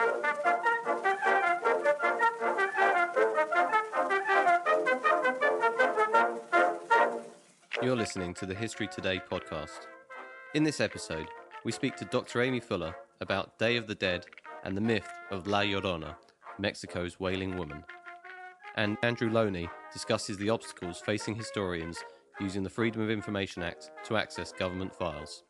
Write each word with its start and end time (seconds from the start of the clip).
You're 0.00 0.08
listening 7.96 8.32
to 8.34 8.46
the 8.46 8.54
History 8.54 8.88
Today 8.88 9.20
podcast. 9.30 9.80
In 10.54 10.64
this 10.64 10.80
episode, 10.80 11.26
we 11.64 11.72
speak 11.72 11.96
to 11.96 12.06
Dr. 12.06 12.40
Amy 12.40 12.60
Fuller 12.60 12.96
about 13.20 13.58
Day 13.58 13.76
of 13.76 13.86
the 13.86 13.94
Dead 13.94 14.24
and 14.64 14.74
the 14.74 14.80
myth 14.80 15.06
of 15.30 15.46
La 15.46 15.60
Llorona, 15.60 16.16
Mexico's 16.58 17.20
wailing 17.20 17.58
woman. 17.58 17.84
And 18.76 18.96
Andrew 19.02 19.28
Lownie 19.28 19.68
discusses 19.92 20.38
the 20.38 20.48
obstacles 20.48 21.00
facing 21.00 21.34
historians 21.34 21.98
using 22.40 22.62
the 22.62 22.70
Freedom 22.70 23.02
of 23.02 23.10
Information 23.10 23.62
Act 23.62 23.90
to 24.04 24.16
access 24.16 24.50
government 24.50 24.94
files. 24.94 25.42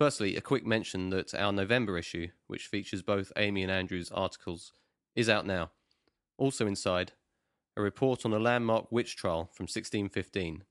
Firstly, 0.00 0.34
a 0.34 0.40
quick 0.40 0.64
mention 0.64 1.10
that 1.10 1.34
our 1.34 1.52
November 1.52 1.98
issue, 1.98 2.28
which 2.46 2.68
features 2.68 3.02
both 3.02 3.34
Amy 3.36 3.62
and 3.62 3.70
Andrew's 3.70 4.10
articles, 4.10 4.72
is 5.14 5.28
out 5.28 5.44
now. 5.44 5.72
Also 6.38 6.66
inside, 6.66 7.12
a 7.76 7.82
report 7.82 8.24
on 8.24 8.32
a 8.32 8.38
landmark 8.38 8.90
witch 8.90 9.14
trial 9.14 9.50
from 9.52 9.64
1615, 9.64 10.64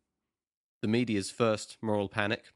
the 0.82 0.88
media's 0.88 1.30
first 1.30 1.78
moral 1.80 2.10
panic, 2.10 2.56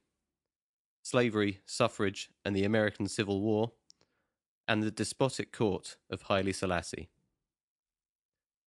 slavery, 1.04 1.60
suffrage, 1.68 2.32
and 2.44 2.56
the 2.56 2.66
American 2.66 3.08
Civil 3.08 3.40
War, 3.40 3.74
and 4.68 4.82
the 4.82 4.90
despotic 4.90 5.52
court 5.52 5.98
of 6.10 6.24
Haile 6.24 6.54
Selassie. 6.54 7.10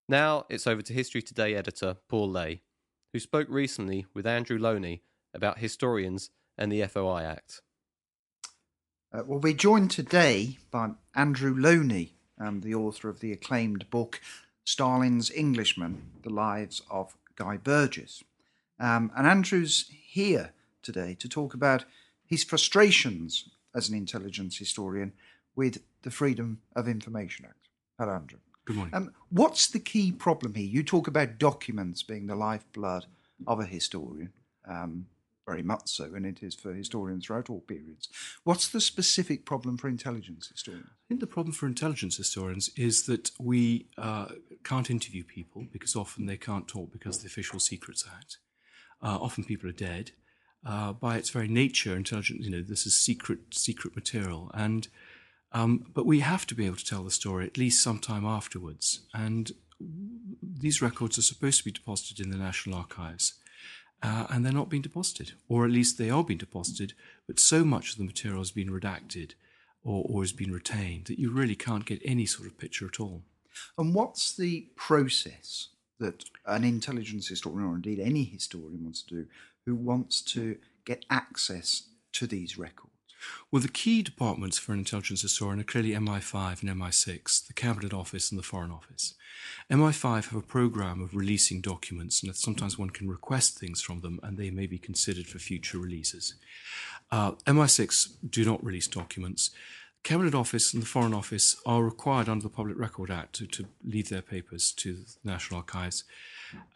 Now 0.09 0.47
it's 0.49 0.69
over 0.69 0.83
to 0.83 0.93
History 0.93 1.23
Today 1.23 1.57
editor 1.57 1.97
Paul 2.07 2.31
Lay, 2.31 2.63
who 3.13 3.19
spoke 3.19 3.49
recently 3.51 4.07
with 4.15 4.29
Andrew 4.29 4.61
Lownie 4.61 5.01
about 5.35 5.59
historians 5.59 6.31
and 6.57 6.71
the 6.71 6.87
FOI 6.87 7.25
Act. 7.25 7.63
Uh, 9.17 9.23
well, 9.25 9.39
we're 9.39 9.55
joined 9.55 9.91
today 9.91 10.59
by 10.71 10.91
Andrew 11.15 11.55
Lownie, 11.55 12.11
um, 12.39 12.61
the 12.61 12.75
author 12.75 13.09
of 13.09 13.21
the 13.21 13.33
acclaimed 13.33 13.89
book 13.89 14.21
Stalin's 14.63 15.31
Englishman 15.31 16.03
The 16.23 16.29
Lives 16.29 16.83
of 16.91 17.17
Guy 17.35 17.57
Burgess. 17.57 18.23
Um, 18.79 19.11
and 19.17 19.27
Andrew's 19.27 19.91
here 19.91 20.51
today 20.83 21.17
to 21.19 21.31
talk 21.31 21.55
about 21.55 21.87
his 22.27 22.45
frustrations 22.45 23.49
as 23.75 23.89
an 23.89 23.97
intelligence 23.97 24.59
historian 24.59 25.15
with 25.55 25.81
the 26.03 26.11
Freedom 26.11 26.61
of 26.75 26.87
Information 26.87 27.47
Act. 27.47 27.69
Hello, 27.99 28.13
Andrew. 28.13 28.41
Good 28.67 28.77
morning. 28.77 28.95
Um, 28.95 29.13
what's 29.31 29.67
the 29.67 29.81
key 29.81 30.13
problem 30.13 30.53
here? 30.53 30.67
You 30.67 30.83
talk 30.83 31.09
about 31.09 31.39
documents 31.39 32.03
being 32.03 32.27
the 32.27 32.37
lifeblood 32.37 33.07
of 33.47 33.61
a 33.61 33.65
historian. 33.65 34.35
Um, 34.69 35.07
very 35.47 35.63
much 35.63 35.89
so, 35.89 36.05
and 36.15 36.27
it 36.27 36.43
is 36.43 36.55
for 36.55 36.75
historians 36.75 37.27
throughout 37.27 37.49
all 37.49 37.61
periods. 37.61 38.09
What's 38.45 38.69
the 38.69 38.81
specific 38.81 39.47
problem 39.47 39.79
for 39.79 39.89
intelligence 39.89 40.49
historians? 40.49 40.89
I 40.91 41.05
think 41.09 41.21
the 41.21 41.27
problem 41.27 41.53
for 41.53 41.67
intelligence 41.67 42.17
historians 42.17 42.71
is 42.77 43.07
that 43.07 43.31
we 43.39 43.87
uh, 43.97 44.27
can't 44.65 44.91
interview 44.91 45.23
people 45.23 45.67
because 45.73 45.95
often 45.95 46.27
they 46.27 46.37
can't 46.37 46.67
talk 46.67 46.93
because 46.93 47.17
of 47.17 47.23
the 47.23 47.29
Official 47.29 47.61
Secrets 47.61 48.05
Act. 48.13 48.39
Uh, 49.03 49.19
often 49.21 49.45
people 49.45 49.69
are 49.69 49.73
dead. 49.73 50.11
Uh, 50.65 50.93
by 50.93 51.17
its 51.17 51.31
very 51.31 51.47
nature, 51.47 51.95
intelligence, 51.95 52.45
you 52.45 52.51
know, 52.51 52.63
this 52.63 52.87
is 52.87 52.97
secret, 52.97 53.39
secret 53.53 53.95
material, 53.95 54.51
and 54.53 54.89
um, 55.53 55.87
but 55.95 56.05
we 56.05 56.21
have 56.21 56.45
to 56.47 56.57
be 56.57 56.67
able 56.67 56.77
to 56.77 56.85
tell 56.85 57.05
the 57.05 57.11
story 57.11 57.47
at 57.47 57.57
least 57.57 57.83
sometime 57.83 58.27
afterwards. 58.27 59.07
And 59.15 59.53
these 60.43 60.83
records 60.83 61.19
are 61.19 61.23
supposed 61.23 61.59
to 61.59 61.65
be 61.65 61.71
deposited 61.71 62.19
in 62.19 62.31
the 62.31 62.37
National 62.37 62.79
Archives 62.79 63.35
uh, 64.03 64.27
and 64.31 64.45
they're 64.45 64.53
not 64.53 64.69
being 64.69 64.83
deposited, 64.83 65.33
or 65.49 65.65
at 65.65 65.71
least 65.71 65.99
they 65.99 66.11
are 66.11 66.25
being 66.25 66.39
deposited, 66.39 66.93
but 67.27 67.41
so 67.41 67.65
much 67.65 67.93
of 67.93 67.99
the 67.99 68.05
material 68.05 68.41
has 68.41 68.51
been 68.51 68.69
redacted 68.69 69.33
or, 69.83 70.05
or 70.09 70.23
has 70.23 70.33
been 70.33 70.53
retained 70.53 71.07
that 71.07 71.19
you 71.19 71.31
really 71.31 71.55
can't 71.55 71.87
get 71.87 72.01
any 72.05 72.27
sort 72.27 72.49
of 72.49 72.59
picture 72.59 72.87
at 72.87 73.01
all. 73.01 73.23
And 73.79 73.95
what's 73.95 74.37
the 74.37 74.69
process 74.77 75.69
that 75.99 76.25
an 76.45 76.65
intelligence 76.65 77.29
historian, 77.29 77.69
or 77.69 77.75
indeed 77.77 78.01
any 78.01 78.25
historian, 78.25 78.85
wants 78.85 79.03
to 79.03 79.15
do 79.15 79.27
who 79.65 79.75
wants 79.75 80.21
to 80.23 80.59
get 80.85 81.05
access 81.11 81.89
to 82.13 82.27
these 82.27 82.59
records? 82.59 82.93
Well, 83.51 83.63
the 83.63 83.69
key 83.69 84.03
departments 84.03 84.59
for 84.59 84.73
an 84.73 84.79
intelligence 84.79 85.23
historian 85.23 85.61
are 85.61 85.65
clearly 85.65 85.93
MI5 85.93 86.63
and 86.63 86.71
MI6, 86.81 87.47
the 87.47 87.53
Cabinet 87.53 87.93
Office 87.93 88.31
and 88.31 88.39
the 88.39 88.45
Foreign 88.45 88.71
Office. 88.71 89.15
MI5 89.71 90.31
have 90.31 90.39
a 90.39 90.47
program 90.47 91.03
of 91.03 91.15
releasing 91.15 91.61
documents, 91.61 92.23
and 92.23 92.35
sometimes 92.35 92.79
one 92.79 92.91
can 92.91 93.09
request 93.09 93.59
things 93.59 93.81
from 93.81 94.01
them, 94.01 94.21
and 94.23 94.37
they 94.37 94.51
may 94.51 94.67
be 94.67 94.79
considered 94.79 95.27
for 95.27 95.39
future 95.39 95.79
releases. 95.79 96.35
Uh, 97.11 97.33
MI6 97.47 98.17
do 98.29 98.45
not 98.45 98.65
release 98.65 98.89
documents. 98.89 99.51
Cabinet 100.03 100.37
Office 100.37 100.73
and 100.73 100.83
the 100.83 100.87
Foreign 100.87 101.15
Office 101.15 101.57
are 101.67 101.83
required 101.83 102.29
under 102.29 102.45
the 102.45 102.49
Public 102.49 102.79
Record 102.79 103.11
Act 103.11 103.35
to, 103.35 103.47
to 103.49 103.67
leave 103.85 104.09
their 104.09 104.23
papers 104.23 104.71
to 104.73 104.95
the 104.95 105.05
National 105.25 105.59
Archives. 105.59 106.05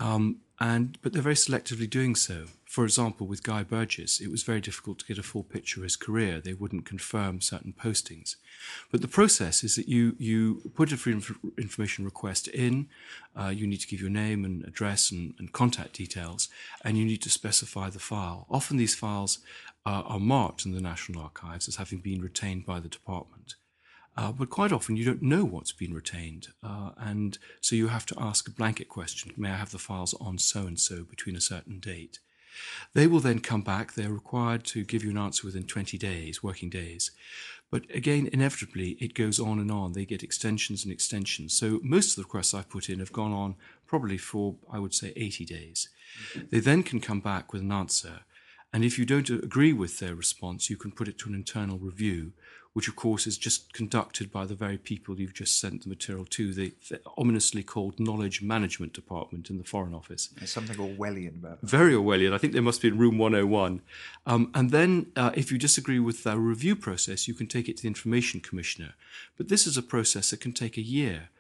Um, 0.01 0.39
and 0.61 0.99
but 1.01 1.13
they're 1.13 1.23
very 1.23 1.35
selectively 1.35 1.89
doing 1.89 2.15
so. 2.15 2.47
For 2.67 2.85
example, 2.85 3.27
with 3.27 3.43
Guy 3.43 3.65
Burgess, 3.65 4.21
it 4.21 4.31
was 4.31 4.45
very 4.45 4.61
difficult 4.61 5.01
to 5.01 5.07
get 5.07 5.19
a 5.19 5.25
full 5.25 5.43
picture 5.43 5.81
of 5.81 5.85
his 5.85 5.97
career. 5.97 6.41
They 6.41 6.53
wouldn't 6.53 6.85
confirm 6.85 7.41
certain 7.41 7.73
postings. 7.73 8.37
But 8.93 9.01
the 9.01 9.09
process 9.09 9.65
is 9.65 9.75
that 9.77 9.89
you 9.89 10.15
you 10.19 10.71
put 10.75 10.93
a 10.93 10.97
freedom 10.97 11.23
of 11.23 11.59
information 11.59 12.05
request 12.05 12.47
in. 12.47 12.89
Uh, 13.35 13.49
you 13.49 13.67
need 13.67 13.81
to 13.81 13.89
give 13.89 14.01
your 14.01 14.11
name 14.11 14.45
and 14.45 14.63
address 14.65 15.11
and, 15.11 15.35
and, 15.39 15.53
contact 15.53 15.95
details, 15.95 16.49
and 16.85 16.99
you 16.99 17.05
need 17.05 17.23
to 17.23 17.31
specify 17.31 17.89
the 17.89 17.99
file. 17.99 18.47
Often 18.51 18.77
these 18.77 18.95
files 18.95 19.39
uh, 19.87 20.03
are 20.05 20.21
marked 20.21 20.67
in 20.67 20.73
the 20.73 20.81
National 20.81 21.23
Archives 21.23 21.69
as 21.69 21.77
having 21.77 22.01
been 22.01 22.21
retained 22.21 22.67
by 22.67 22.81
the 22.81 22.89
department. 22.89 23.55
Uh, 24.21 24.31
but 24.31 24.51
quite 24.51 24.71
often 24.71 24.99
you 24.99 25.05
don't 25.05 25.23
know 25.23 25.47
what's 25.47 25.73
been 25.73 25.95
retained. 25.95 26.49
Uh, 26.63 26.91
and 26.99 27.39
so 27.63 27.75
you 27.75 27.89
have 27.89 28.05
to 28.05 28.15
ask 28.19 28.47
a 28.47 28.51
blanket 28.51 28.87
question 28.87 29.33
May 29.35 29.51
I 29.51 29.57
have 29.57 29.71
the 29.71 29.79
files 29.79 30.15
on 30.21 30.37
so 30.37 30.67
and 30.67 30.79
so 30.79 31.05
between 31.05 31.37
a 31.37 31.41
certain 31.41 31.81
date? 31.81 32.19
They 32.93 33.07
will 33.07 33.21
then 33.21 33.39
come 33.39 33.63
back. 33.63 33.95
They're 33.95 34.13
required 34.13 34.65
to 34.65 34.85
give 34.85 35.03
you 35.03 35.11
an 35.11 35.17
answer 35.17 35.47
within 35.47 35.65
20 35.65 35.97
days, 35.97 36.43
working 36.43 36.69
days. 36.69 37.13
But 37.71 37.85
again, 37.95 38.29
inevitably, 38.31 38.99
it 39.01 39.15
goes 39.15 39.41
on 39.41 39.59
and 39.59 39.71
on. 39.71 39.93
They 39.93 40.05
get 40.05 40.23
extensions 40.23 40.85
and 40.85 40.93
extensions. 40.93 41.55
So 41.55 41.81
most 41.83 42.11
of 42.11 42.17
the 42.17 42.23
requests 42.25 42.53
I've 42.53 42.69
put 42.69 42.91
in 42.91 42.99
have 42.99 43.13
gone 43.13 43.33
on 43.33 43.55
probably 43.87 44.19
for, 44.19 44.57
I 44.71 44.81
would 44.81 44.93
say, 44.93 45.15
80 45.17 45.47
days. 45.47 45.89
They 46.51 46.61
then 46.61 46.83
can 46.83 47.01
come 47.01 47.21
back 47.21 47.55
with 47.55 47.63
an 47.63 47.73
answer. 47.73 48.21
And 48.73 48.85
if 48.85 48.99
you 48.99 49.05
don't 49.05 49.29
agree 49.29 49.73
with 49.73 49.99
their 49.99 50.15
response, 50.15 50.71
you 50.71 50.77
can 50.77 50.93
put 50.93 51.09
it 51.09 51.19
to 51.19 51.29
an 51.29 51.35
internal 51.35 51.79
review, 51.79 52.33
which 52.73 52.87
of 52.87 52.95
course 52.95 53.27
is 53.27 53.37
just 53.37 53.73
conducted 53.73 54.31
by 54.31 54.47
the 54.47 54.55
very 54.55 54.79
people 54.79 55.19
you've 55.19 55.35
just 55.35 55.59
sent 55.59 55.83
the 55.83 55.89
material 55.89 56.25
to, 56.25 56.55
the, 56.55 56.73
ominously 57.17 57.65
called 57.65 57.99
Knowledge 57.99 58.43
Management 58.43 58.93
Department 58.93 59.51
in 59.51 59.59
the 59.59 59.65
Foreign 59.65 59.93
Office. 59.93 60.29
There's 60.37 60.53
something 60.53 60.77
Orwellian 60.77 61.41
about 61.41 61.61
that. 61.61 61.69
Very 61.69 61.95
Orwellian. 61.95 62.33
I 62.33 62.39
think 62.39 62.53
they 62.53 62.61
must 62.61 62.81
be 62.81 62.89
in 62.89 62.99
room 62.99 63.19
101. 63.19 63.83
Um, 64.25 64.53
and 64.55 64.71
then, 64.71 65.11
uh, 65.17 65.33
if 65.35 65.51
you 65.51 65.59
disagree 65.59 65.99
with 65.99 66.23
the 66.23 66.39
review 66.39 66.77
process, 66.77 67.27
you 67.27 67.35
can 67.35 67.49
take 67.49 67.69
it 67.69 67.77
to 67.79 67.83
the 67.83 67.89
Information 67.89 68.39
Commissioner. 68.39 68.95
But 69.37 69.49
this 69.49 69.67
is 69.67 69.77
a 69.77 69.83
process 69.83 70.31
that 70.31 70.41
can 70.41 70.53
take 70.53 70.77
a 70.77 70.83
year. 70.83 71.31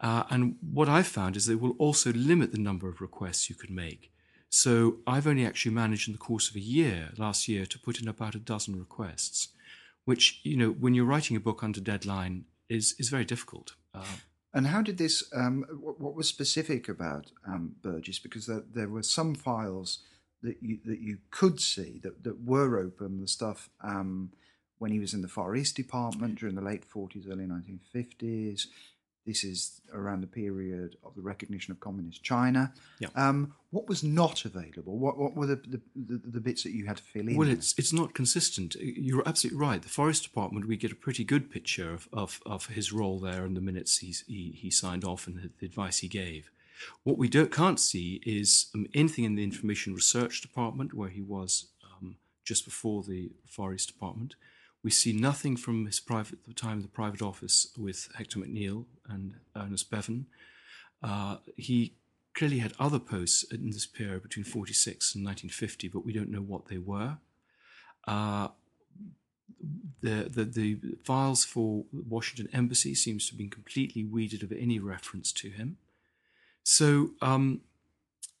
Uh, 0.00 0.24
and 0.28 0.56
what 0.72 0.88
I've 0.88 1.06
found 1.06 1.36
is 1.36 1.46
they 1.46 1.54
will 1.54 1.76
also 1.78 2.12
limit 2.12 2.50
the 2.50 2.58
number 2.58 2.88
of 2.88 3.00
requests 3.00 3.48
you 3.48 3.54
can 3.54 3.74
make. 3.74 4.10
So 4.50 4.98
I've 5.06 5.26
only 5.26 5.46
actually 5.46 5.72
managed 5.72 6.08
in 6.08 6.12
the 6.12 6.18
course 6.18 6.50
of 6.50 6.56
a 6.56 6.60
year, 6.60 7.10
last 7.16 7.48
year, 7.48 7.64
to 7.66 7.78
put 7.78 8.00
in 8.00 8.08
about 8.08 8.34
a 8.34 8.38
dozen 8.38 8.78
requests 8.78 9.48
which 10.04 10.40
you 10.42 10.56
know 10.56 10.70
when 10.70 10.94
you're 10.94 11.04
writing 11.04 11.36
a 11.36 11.40
book 11.40 11.62
under 11.62 11.80
deadline 11.80 12.44
is 12.68 12.94
is 12.98 13.08
very 13.08 13.24
difficult. 13.24 13.74
Uh, 13.94 14.16
and 14.52 14.66
how 14.66 14.82
did 14.82 14.98
this? 14.98 15.22
Um, 15.34 15.64
what, 15.80 16.16
was 16.16 16.28
specific 16.28 16.88
about 16.88 17.30
um, 17.46 17.76
Burgess? 17.82 18.18
Because 18.18 18.46
there, 18.46 18.64
there, 18.74 18.88
were 18.88 19.04
some 19.04 19.34
files 19.34 20.00
that 20.42 20.56
you 20.60 20.78
that 20.84 21.00
you 21.00 21.18
could 21.30 21.60
see 21.60 22.00
that, 22.02 22.24
that 22.24 22.44
were 22.44 22.78
open. 22.78 23.20
The 23.20 23.28
stuff 23.28 23.70
um, 23.82 24.32
when 24.78 24.90
he 24.90 24.98
was 24.98 25.14
in 25.14 25.22
the 25.22 25.28
Far 25.28 25.54
East 25.54 25.76
Department 25.76 26.40
during 26.40 26.56
the 26.56 26.62
late 26.62 26.84
40s, 26.88 27.30
early 27.30 27.46
1950s. 27.46 28.66
This 29.26 29.44
is 29.44 29.80
around 29.92 30.22
the 30.22 30.26
period 30.26 30.96
of 31.04 31.14
the 31.14 31.20
recognition 31.20 31.72
of 31.72 31.80
communist 31.80 32.22
China. 32.22 32.72
Yeah. 32.98 33.08
Um, 33.14 33.54
what 33.70 33.88
was 33.88 34.02
not 34.02 34.44
available? 34.44 34.98
What, 34.98 35.18
what 35.18 35.36
were 35.36 35.46
the, 35.46 35.56
the, 35.56 35.80
the, 35.94 36.20
the, 36.24 36.40
bits 36.40 36.62
that 36.62 36.72
you 36.72 36.86
had 36.86 36.96
to 36.96 37.02
fill 37.02 37.28
in? 37.28 37.36
Well, 37.36 37.48
it's 37.48 37.74
it's 37.78 37.92
not 37.92 38.14
consistent. 38.14 38.76
You're 38.80 39.22
absolutely 39.26 39.60
right. 39.60 39.82
The 39.82 39.88
Far 39.88 40.10
East 40.10 40.22
Department, 40.22 40.66
we 40.66 40.76
get 40.76 40.90
a 40.90 40.96
pretty 40.96 41.22
good 41.22 41.50
picture 41.50 41.92
of, 41.92 42.08
of, 42.12 42.40
of 42.46 42.66
his 42.66 42.92
role 42.92 43.18
there 43.18 43.44
and 43.44 43.56
the 43.56 43.60
minutes 43.60 43.98
he's, 43.98 44.24
he, 44.26 44.52
he 44.56 44.70
signed 44.70 45.04
off 45.04 45.26
and 45.26 45.50
the 45.58 45.66
advice 45.66 45.98
he 45.98 46.08
gave. 46.08 46.50
What 47.04 47.18
we 47.18 47.28
don't, 47.28 47.52
can't 47.52 47.78
see 47.78 48.22
is 48.24 48.70
um, 48.74 48.86
anything 48.94 49.24
in 49.24 49.34
the 49.34 49.44
Information 49.44 49.94
Research 49.94 50.40
Department, 50.40 50.94
where 50.94 51.10
he 51.10 51.20
was 51.20 51.66
um, 51.84 52.16
just 52.44 52.64
before 52.64 53.02
the 53.02 53.30
Far 53.46 53.74
East 53.74 53.92
Department. 53.92 54.34
We 54.82 54.90
see 54.90 55.12
nothing 55.12 55.56
from 55.56 55.86
his 55.86 56.00
private 56.00 56.46
the 56.46 56.54
time 56.54 56.78
in 56.78 56.82
the 56.82 56.88
private 56.88 57.20
office 57.22 57.68
with 57.76 58.08
Hector 58.16 58.38
McNeil 58.38 58.86
and 59.08 59.34
Ernest 59.54 59.90
Bevin. 59.90 60.24
Uh, 61.02 61.36
he 61.56 61.94
clearly 62.34 62.58
had 62.58 62.72
other 62.78 62.98
posts 62.98 63.42
in 63.42 63.70
this 63.70 63.86
period 63.86 64.22
between 64.22 64.44
46 64.44 65.14
and 65.14 65.24
1950, 65.24 65.88
but 65.88 66.04
we 66.04 66.12
don't 66.12 66.30
know 66.30 66.40
what 66.40 66.66
they 66.68 66.78
were. 66.78 67.18
Uh, 68.06 68.48
the, 70.00 70.30
the, 70.30 70.44
the 70.44 70.78
files 71.04 71.44
for 71.44 71.84
the 71.92 72.02
Washington 72.08 72.48
Embassy 72.54 72.94
seems 72.94 73.26
to 73.26 73.32
have 73.32 73.38
been 73.38 73.50
completely 73.50 74.04
weeded 74.04 74.42
of 74.42 74.52
any 74.52 74.78
reference 74.78 75.32
to 75.32 75.50
him. 75.50 75.76
So, 76.62 77.10
um, 77.20 77.62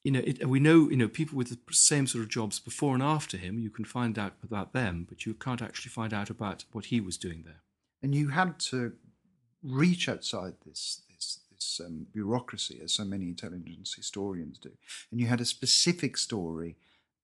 you 0.02 0.10
know, 0.10 0.22
it, 0.24 0.46
we 0.48 0.60
know, 0.60 0.88
you 0.88 0.96
know, 0.96 1.08
people 1.08 1.36
with 1.36 1.50
the 1.50 1.58
same 1.74 2.06
sort 2.06 2.24
of 2.24 2.30
jobs 2.30 2.58
before 2.58 2.94
and 2.94 3.02
after 3.02 3.36
him, 3.36 3.58
you 3.58 3.70
can 3.70 3.84
find 3.84 4.18
out 4.18 4.34
about 4.42 4.72
them, 4.72 5.06
but 5.08 5.26
you 5.26 5.34
can't 5.34 5.62
actually 5.62 5.90
find 5.90 6.14
out 6.14 6.30
about 6.30 6.64
what 6.72 6.86
he 6.86 7.00
was 7.00 7.18
doing 7.18 7.42
there. 7.44 7.62
And 8.02 8.14
you 8.14 8.28
had 8.28 8.58
to 8.70 8.94
reach 9.62 10.08
outside 10.08 10.54
this 10.64 11.02
this 11.10 11.40
this 11.52 11.80
um, 11.84 12.06
bureaucracy, 12.12 12.80
as 12.82 12.94
so 12.94 13.04
many 13.04 13.26
intelligence 13.26 13.94
historians 13.94 14.58
do, 14.58 14.70
and 15.10 15.20
you 15.20 15.26
had 15.26 15.40
a 15.40 15.44
specific 15.44 16.16
story 16.16 16.76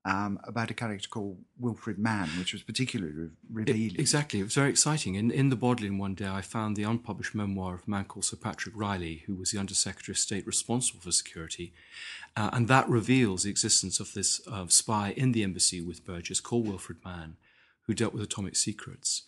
um, 0.06 0.38
about 0.44 0.70
a 0.70 0.75
character 0.75 1.08
called 1.08 1.37
Wilfrid 1.58 1.99
Mann, 1.99 2.29
which 2.38 2.53
was 2.53 2.62
particularly 2.62 3.12
re- 3.12 3.31
revealing. 3.53 3.97
It, 3.97 4.00
exactly, 4.00 4.41
it 4.41 4.44
was 4.44 4.55
very 4.55 4.70
exciting. 4.70 5.17
In 5.17 5.31
in 5.31 5.50
the 5.50 5.56
Bodleian 5.56 5.99
one 5.99 6.14
day, 6.14 6.29
I 6.29 6.43
found 6.43 6.76
the 6.76 6.85
unpublished 6.85 7.35
memoir 7.35 7.75
of 7.75 7.82
a 7.87 7.91
man 7.91 8.05
called 8.05 8.25
Sir 8.25 8.37
Patrick 8.37 8.75
Reilly, 8.76 9.25
who 9.26 9.35
was 9.35 9.50
the 9.50 9.58
Under 9.58 9.75
Secretary 9.75 10.12
of 10.14 10.19
State 10.19 10.47
responsible 10.47 11.00
for 11.00 11.12
security, 11.12 11.73
uh, 12.37 12.50
and 12.53 12.69
that 12.69 12.88
reveals 12.88 13.43
the 13.43 13.50
existence 13.50 14.00
of 14.00 14.12
this 14.14 14.41
uh, 14.50 14.67
spy 14.69 15.12
in 15.17 15.32
the 15.32 15.43
embassy 15.43 15.81
with 15.81 16.05
Burgess 16.06 16.41
called 16.41 16.69
Wilfrid 16.69 16.99
Mann, 17.05 17.37
who 17.87 17.94
dealt 17.94 18.14
with 18.14 18.23
atomic 18.23 18.56
secrets. 18.56 19.23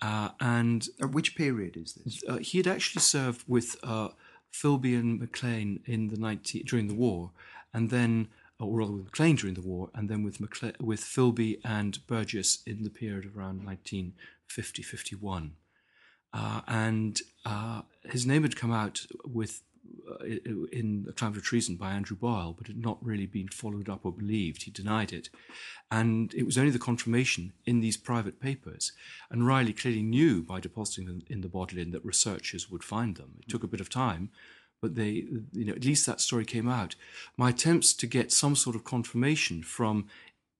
Uh, 0.00 0.28
and 0.40 0.88
At 1.00 1.10
which 1.10 1.34
period 1.34 1.76
is 1.76 1.94
this? 1.94 2.22
uh, 2.28 2.38
he 2.38 2.58
had 2.58 2.68
actually 2.68 3.02
served 3.02 3.42
with 3.48 3.74
uh, 3.82 4.08
Philby 4.52 4.94
and 4.98 5.18
Maclean 5.18 5.80
in 5.86 6.08
the 6.08 6.16
90, 6.16 6.62
during 6.62 6.86
the 6.86 6.94
war, 6.94 7.32
and 7.74 7.90
then, 7.90 8.28
or 8.64 8.78
rather 8.78 8.92
with 8.92 9.04
Maclean 9.04 9.36
during 9.36 9.54
the 9.54 9.62
war, 9.62 9.90
and 9.94 10.08
then 10.08 10.22
with 10.22 10.40
with 10.80 11.00
Philby 11.00 11.60
and 11.64 12.04
Burgess 12.06 12.62
in 12.66 12.82
the 12.82 12.90
period 12.90 13.32
around 13.34 13.66
1950-51. 13.66 15.52
Uh, 16.34 16.60
and 16.66 17.20
uh, 17.44 17.82
his 18.04 18.26
name 18.26 18.42
had 18.42 18.56
come 18.56 18.72
out 18.72 19.06
with 19.24 19.62
uh, 20.10 20.24
in 20.24 21.06
A 21.08 21.12
Climate 21.12 21.38
of 21.38 21.44
Treason 21.44 21.76
by 21.76 21.92
Andrew 21.92 22.16
Boyle, 22.16 22.54
but 22.56 22.66
had 22.66 22.78
not 22.78 23.04
really 23.04 23.26
been 23.26 23.48
followed 23.48 23.88
up 23.88 24.04
or 24.04 24.12
believed. 24.12 24.62
He 24.62 24.70
denied 24.70 25.12
it. 25.12 25.28
And 25.90 26.32
it 26.34 26.44
was 26.44 26.56
only 26.56 26.70
the 26.70 26.78
confirmation 26.78 27.52
in 27.66 27.80
these 27.80 27.96
private 27.96 28.40
papers. 28.40 28.92
And 29.30 29.46
Reilly 29.46 29.72
clearly 29.72 30.02
knew 30.02 30.42
by 30.42 30.60
depositing 30.60 31.06
them 31.06 31.22
in 31.28 31.42
the 31.42 31.48
Bodleian 31.48 31.90
that 31.90 32.04
researchers 32.04 32.70
would 32.70 32.82
find 32.82 33.16
them. 33.16 33.38
It 33.40 33.48
took 33.48 33.62
a 33.62 33.68
bit 33.68 33.80
of 33.80 33.90
time, 33.90 34.30
but 34.82 34.96
they, 34.96 35.24
you 35.52 35.64
know, 35.64 35.72
at 35.72 35.84
least 35.84 36.04
that 36.06 36.20
story 36.20 36.44
came 36.44 36.68
out. 36.68 36.96
My 37.38 37.50
attempts 37.50 37.94
to 37.94 38.06
get 38.06 38.32
some 38.32 38.56
sort 38.56 38.76
of 38.76 38.84
confirmation 38.84 39.62
from 39.62 40.08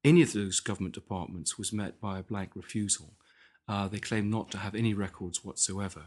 any 0.05 0.23
of 0.23 0.33
those 0.33 0.61
government 0.61 0.95
departments 0.95 1.59
was 1.59 1.73
met 1.73 2.01
by 2.01 2.19
a 2.19 2.23
blank 2.23 2.53
refusal. 2.55 3.15
Uh, 3.69 3.89
they 3.89 3.99
claimed 3.99 4.31
not 4.31 4.51
to 4.53 4.59
have 4.59 4.75
any 4.75 4.95
records 4.95 5.45
whatsoever. 5.45 6.05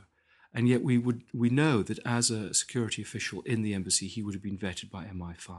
And 0.53 0.69
yet 0.69 0.81
we 0.81 0.97
would 0.97 1.23
we 1.33 1.49
know 1.49 1.83
that 1.83 1.99
as 2.05 2.31
a 2.31 2.53
security 2.53 3.01
official 3.01 3.41
in 3.41 3.61
the 3.61 3.73
embassy, 3.73 4.07
he 4.07 4.23
would 4.23 4.33
have 4.33 4.43
been 4.43 4.57
vetted 4.57 4.89
by 4.89 5.03
MI5, 5.03 5.51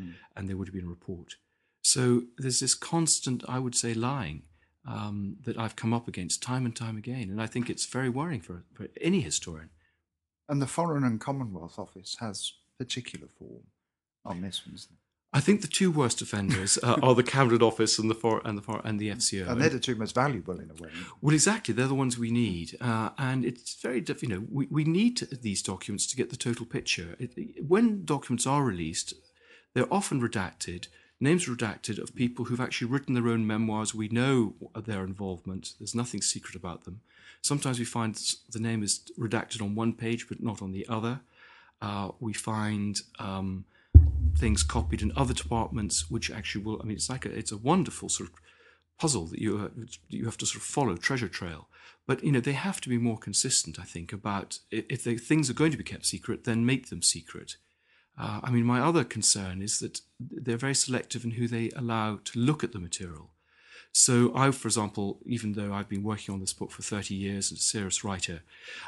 Mm. 0.00 0.14
and 0.36 0.48
there 0.48 0.56
would 0.56 0.68
have 0.68 0.74
been 0.74 0.84
a 0.86 0.88
report. 0.88 1.34
So 1.82 2.24
there's 2.38 2.60
this 2.60 2.74
constant, 2.74 3.42
I 3.48 3.58
would 3.58 3.74
say, 3.74 3.92
lying 3.92 4.42
um, 4.86 5.36
that 5.44 5.58
I've 5.58 5.74
come 5.76 5.92
up 5.92 6.06
against 6.08 6.42
time 6.42 6.64
and 6.64 6.74
time 6.74 6.96
again, 6.96 7.28
and 7.30 7.40
I 7.42 7.46
think 7.46 7.68
it's 7.68 7.86
very 7.86 8.08
worrying 8.08 8.40
for, 8.40 8.62
for 8.72 8.86
any 9.00 9.20
historian. 9.20 9.70
And 10.50 10.60
the 10.60 10.66
Foreign 10.66 11.04
and 11.04 11.20
Commonwealth 11.20 11.78
Office 11.78 12.16
has 12.18 12.54
particular 12.76 13.28
form 13.38 13.62
on 14.24 14.40
this 14.40 14.66
one, 14.66 14.74
isn't 14.74 14.90
it? 14.90 14.98
I 15.32 15.38
think 15.38 15.60
the 15.60 15.68
two 15.68 15.92
worst 15.92 16.20
offenders 16.20 16.76
uh, 16.82 16.96
are 17.04 17.14
the 17.14 17.22
Cabinet 17.22 17.62
Office 17.62 18.00
and 18.00 18.10
the 18.10 18.16
for, 18.16 18.42
and 18.44 18.58
the 18.58 18.62
for, 18.62 18.80
and 18.84 18.98
the 18.98 19.10
FCO. 19.10 19.48
And 19.48 19.60
they're 19.60 19.68
the 19.68 19.78
two 19.78 19.94
most 19.94 20.12
valuable 20.12 20.58
in 20.58 20.68
a 20.68 20.82
way. 20.82 20.90
Well, 21.20 21.34
exactly. 21.34 21.72
They're 21.72 21.86
the 21.86 21.94
ones 21.94 22.18
we 22.18 22.32
need. 22.32 22.76
Uh, 22.80 23.10
and 23.16 23.44
it's 23.44 23.80
very, 23.80 24.00
diff- 24.00 24.24
you 24.24 24.28
know, 24.28 24.42
we, 24.50 24.66
we 24.66 24.82
need 24.82 25.20
these 25.40 25.62
documents 25.62 26.08
to 26.08 26.16
get 26.16 26.30
the 26.30 26.36
total 26.36 26.66
picture. 26.66 27.14
It, 27.20 27.64
when 27.64 28.04
documents 28.04 28.44
are 28.44 28.64
released, 28.64 29.14
they're 29.72 29.94
often 29.94 30.20
redacted, 30.20 30.88
names 31.20 31.46
redacted 31.46 32.02
of 32.02 32.16
people 32.16 32.46
who've 32.46 32.60
actually 32.60 32.90
written 32.90 33.14
their 33.14 33.28
own 33.28 33.46
memoirs. 33.46 33.94
We 33.94 34.08
know 34.08 34.54
their 34.74 35.04
involvement, 35.04 35.74
there's 35.78 35.94
nothing 35.94 36.22
secret 36.22 36.56
about 36.56 36.84
them. 36.84 37.02
Sometimes 37.42 37.78
we 37.78 37.84
find 37.84 38.14
the 38.50 38.60
name 38.60 38.82
is 38.82 39.00
redacted 39.18 39.62
on 39.62 39.74
one 39.74 39.92
page 39.92 40.28
but 40.28 40.42
not 40.42 40.62
on 40.62 40.72
the 40.72 40.86
other. 40.88 41.20
Uh, 41.80 42.10
we 42.20 42.32
find 42.32 43.00
um, 43.18 43.64
things 44.36 44.62
copied 44.62 45.02
in 45.02 45.12
other 45.16 45.34
departments, 45.34 46.10
which 46.10 46.30
actually 46.30 46.64
will. 46.64 46.80
I 46.80 46.84
mean, 46.84 46.96
it's 46.96 47.08
like 47.08 47.24
a, 47.24 47.30
it's 47.30 47.52
a 47.52 47.56
wonderful 47.56 48.08
sort 48.08 48.28
of 48.28 48.34
puzzle 48.98 49.26
that 49.26 49.40
you 49.40 49.58
uh, 49.58 49.84
you 50.08 50.26
have 50.26 50.36
to 50.38 50.46
sort 50.46 50.62
of 50.62 50.62
follow 50.62 50.96
treasure 50.96 51.28
trail. 51.28 51.68
But 52.06 52.22
you 52.24 52.32
know, 52.32 52.40
they 52.40 52.52
have 52.52 52.80
to 52.82 52.88
be 52.88 52.98
more 52.98 53.18
consistent. 53.18 53.78
I 53.78 53.84
think 53.84 54.12
about 54.12 54.58
if 54.70 55.04
the 55.04 55.16
things 55.16 55.48
are 55.48 55.54
going 55.54 55.70
to 55.70 55.78
be 55.78 55.84
kept 55.84 56.06
secret, 56.06 56.44
then 56.44 56.66
make 56.66 56.90
them 56.90 57.02
secret. 57.02 57.56
Uh, 58.18 58.40
I 58.42 58.50
mean, 58.50 58.64
my 58.64 58.80
other 58.80 59.04
concern 59.04 59.62
is 59.62 59.78
that 59.78 60.00
they're 60.18 60.56
very 60.56 60.74
selective 60.74 61.24
in 61.24 61.32
who 61.32 61.48
they 61.48 61.70
allow 61.74 62.18
to 62.24 62.38
look 62.38 62.62
at 62.62 62.72
the 62.72 62.78
material. 62.78 63.30
So 63.92 64.32
I, 64.34 64.50
for 64.52 64.68
example, 64.68 65.18
even 65.26 65.54
though 65.54 65.72
I've 65.72 65.88
been 65.88 66.02
working 66.02 66.32
on 66.32 66.40
this 66.40 66.52
book 66.52 66.70
for 66.70 66.82
30 66.82 67.14
years 67.14 67.50
as 67.50 67.58
a 67.58 67.62
serious 67.62 68.04
writer, 68.04 68.42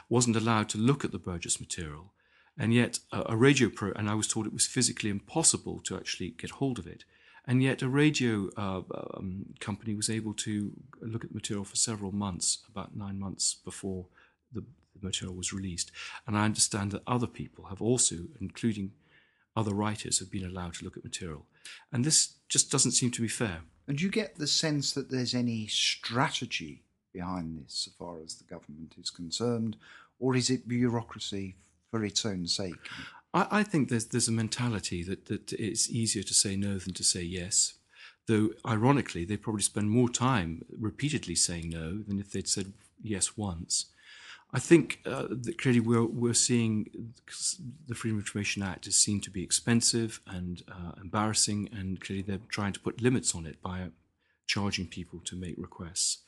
wasn't 0.09 0.37
allowed 0.37 0.69
to 0.71 0.79
look 0.79 1.05
at 1.05 1.13
the 1.13 1.19
Burgess 1.19 1.61
material. 1.61 2.13
And 2.59 2.73
yet 2.73 3.01
a, 3.11 3.33
a 3.33 3.37
radio 3.37 3.69
pro, 3.69 3.93
and 3.93 4.09
I 4.09 4.15
was 4.15 4.29
told 4.29 4.47
it 4.47 4.53
was 4.53 4.67
physically 4.67 5.11
impossible 5.11 5.81
to 5.81 5.97
actually 5.97 6.31
get 6.31 6.51
hold 6.51 6.79
of 6.79 6.87
it. 6.87 7.05
And 7.47 7.63
yet 7.63 7.83
a 7.83 7.89
radio 7.89 8.51
uh, 8.57 8.83
um, 9.15 9.47
company 9.59 9.95
was 9.95 10.09
able 10.09 10.35
to 10.35 10.71
look 11.01 11.25
at 11.25 11.31
the 11.31 11.35
material 11.35 11.65
for 11.65 11.75
several 11.75 12.13
months, 12.13 12.59
about 12.71 12.95
nine 12.95 13.19
months 13.19 13.55
before 13.55 14.07
the, 14.53 14.61
the 14.61 15.05
material 15.05 15.35
was 15.35 15.53
released. 15.53 15.91
And 16.27 16.39
I 16.39 16.45
understand 16.45 16.93
that 16.93 17.03
other 17.07 17.27
people 17.27 17.65
have 17.65 17.83
also, 17.83 18.17
including 18.41 18.93
other 19.57 19.75
writers, 19.75 20.21
have 20.21 20.31
been 20.31 20.45
allowed 20.45 20.75
to 20.75 20.85
look 20.85 20.97
at 20.97 21.03
material. 21.03 21.47
And 21.91 22.05
this 22.05 22.35
just 22.49 22.71
doesn't 22.71 22.93
seem 22.93 23.11
to 23.11 23.23
be 23.23 23.29
fair. 23.29 23.63
And 23.89 24.01
you 24.01 24.11
get 24.11 24.37
the 24.37 24.47
sense 24.47 24.93
that 24.93 25.11
there's 25.11 25.35
any 25.35 25.67
strategy 25.67 26.83
behind 27.13 27.59
this, 27.59 27.75
so 27.75 27.91
far 27.99 28.21
as 28.25 28.37
the 28.37 28.45
government 28.45 28.95
is 28.99 29.11
concerned, 29.11 29.77
or 30.19 30.37
is 30.37 30.51
it 30.51 30.69
bureaucracy 30.69 31.57
for 31.91 32.05
its 32.05 32.25
own 32.25 32.47
sake? 32.47 32.75
I, 33.35 33.47
I 33.51 33.63
think 33.63 33.89
there's 33.89 34.07
there's 34.07 34.29
a 34.29 34.33
mentality 34.33 35.03
that, 35.05 35.27
that 35.27 35.53
it's 35.53 35.91
easier 35.91 36.23
to 36.23 36.35
say 36.35 36.57
no 36.57 36.79
than 36.79 36.95
to 36.95 37.05
say 37.05 37.23
yes. 37.23 37.75
Though 38.29 38.51
ironically, 38.65 39.25
they 39.25 39.37
probably 39.37 39.63
spend 39.63 39.91
more 39.91 40.09
time 40.09 40.65
repeatedly 40.79 41.35
saying 41.35 41.71
no 41.71 41.99
than 41.99 42.21
if 42.21 42.31
they'd 42.31 42.49
said 42.49 42.73
yes 43.03 43.37
once. 43.37 43.87
I 44.55 44.59
think 44.59 45.01
uh, 45.07 45.29
that 45.31 45.57
clearly 45.59 45.81
we're 45.81 46.05
we're 46.05 46.35
seeing 46.35 47.15
the 47.89 47.95
Freedom 47.95 48.19
of 48.19 48.25
Information 48.25 48.63
Act 48.63 48.87
is 48.87 48.97
seen 48.97 49.21
to 49.23 49.31
be 49.31 49.43
expensive 49.43 50.21
and 50.27 50.63
uh, 50.71 50.93
embarrassing, 51.01 51.71
and 51.73 52.01
clearly 52.01 52.23
they're 52.23 52.41
trying 52.49 52.75
to 52.75 52.81
put 52.81 53.01
limits 53.01 53.35
on 53.35 53.47
it 53.47 53.63
by 53.63 53.89
charging 54.47 54.87
people 54.87 55.21
to 55.25 55.37
make 55.37 55.55
requests. 55.57 56.19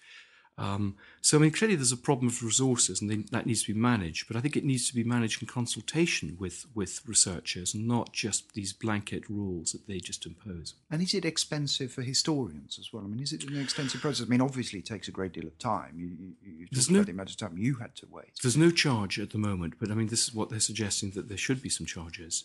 Um, 0.57 0.97
so, 1.21 1.37
I 1.37 1.41
mean, 1.41 1.51
clearly 1.51 1.75
there's 1.75 1.91
a 1.91 1.97
problem 1.97 2.29
of 2.29 2.43
resources, 2.43 3.01
and 3.01 3.11
they, 3.11 3.17
that 3.33 3.45
needs 3.45 3.65
to 3.65 3.75
be 3.75 3.81
managed. 3.81 4.29
But 4.29 4.37
I 4.37 4.41
think 4.41 4.57
it 4.57 4.65
needs 4.65 4.87
to 4.89 4.95
be 4.95 5.03
managed 5.03 5.43
in 5.43 5.49
consultation 5.49 6.37
with 6.39 6.67
with 6.75 7.01
researchers, 7.07 7.75
and 7.75 7.89
not 7.89 8.13
just 8.13 8.53
these 8.55 8.73
blanket 8.73 9.29
rules 9.29 9.73
that 9.73 9.87
they 9.89 9.99
just 9.99 10.27
impose. 10.27 10.75
And 10.91 11.03
is 11.03 11.13
it 11.13 11.25
expensive 11.25 11.91
for 11.93 12.03
historians 12.03 12.79
as 12.79 12.93
well? 12.93 13.03
I 13.05 13.09
mean, 13.09 13.21
is 13.21 13.33
it 13.33 13.45
an 13.45 13.61
extensive 13.61 14.01
process? 14.01 14.27
I 14.27 14.29
mean, 14.31 14.41
obviously 14.41 14.79
it 14.79 14.87
takes 14.87 15.09
a 15.09 15.13
great 15.13 15.33
deal 15.33 15.47
of 15.47 15.59
time. 15.59 15.95
You, 15.97 16.07
you, 16.07 16.35
you 16.61 16.67
There's 16.71 16.91
no- 16.91 17.03
the 17.03 17.11
amount 17.11 17.31
of 17.31 17.37
time 17.37 17.59
you 17.59 17.75
had 17.77 17.97
to 17.97 18.07
wait. 18.11 18.33
There's 18.43 18.57
no 18.57 18.71
charge 18.71 19.19
at 19.19 19.31
the 19.31 19.39
moment, 19.39 19.75
but 19.81 19.91
I 19.91 19.95
mean, 19.95 20.09
this 20.09 20.29
is 20.29 20.35
what 20.35 20.51
they're 20.51 20.61
suggesting 20.61 21.11
that 21.13 21.29
there 21.29 21.37
should 21.37 21.63
be 21.63 21.69
some 21.69 21.87
charges. 21.87 22.45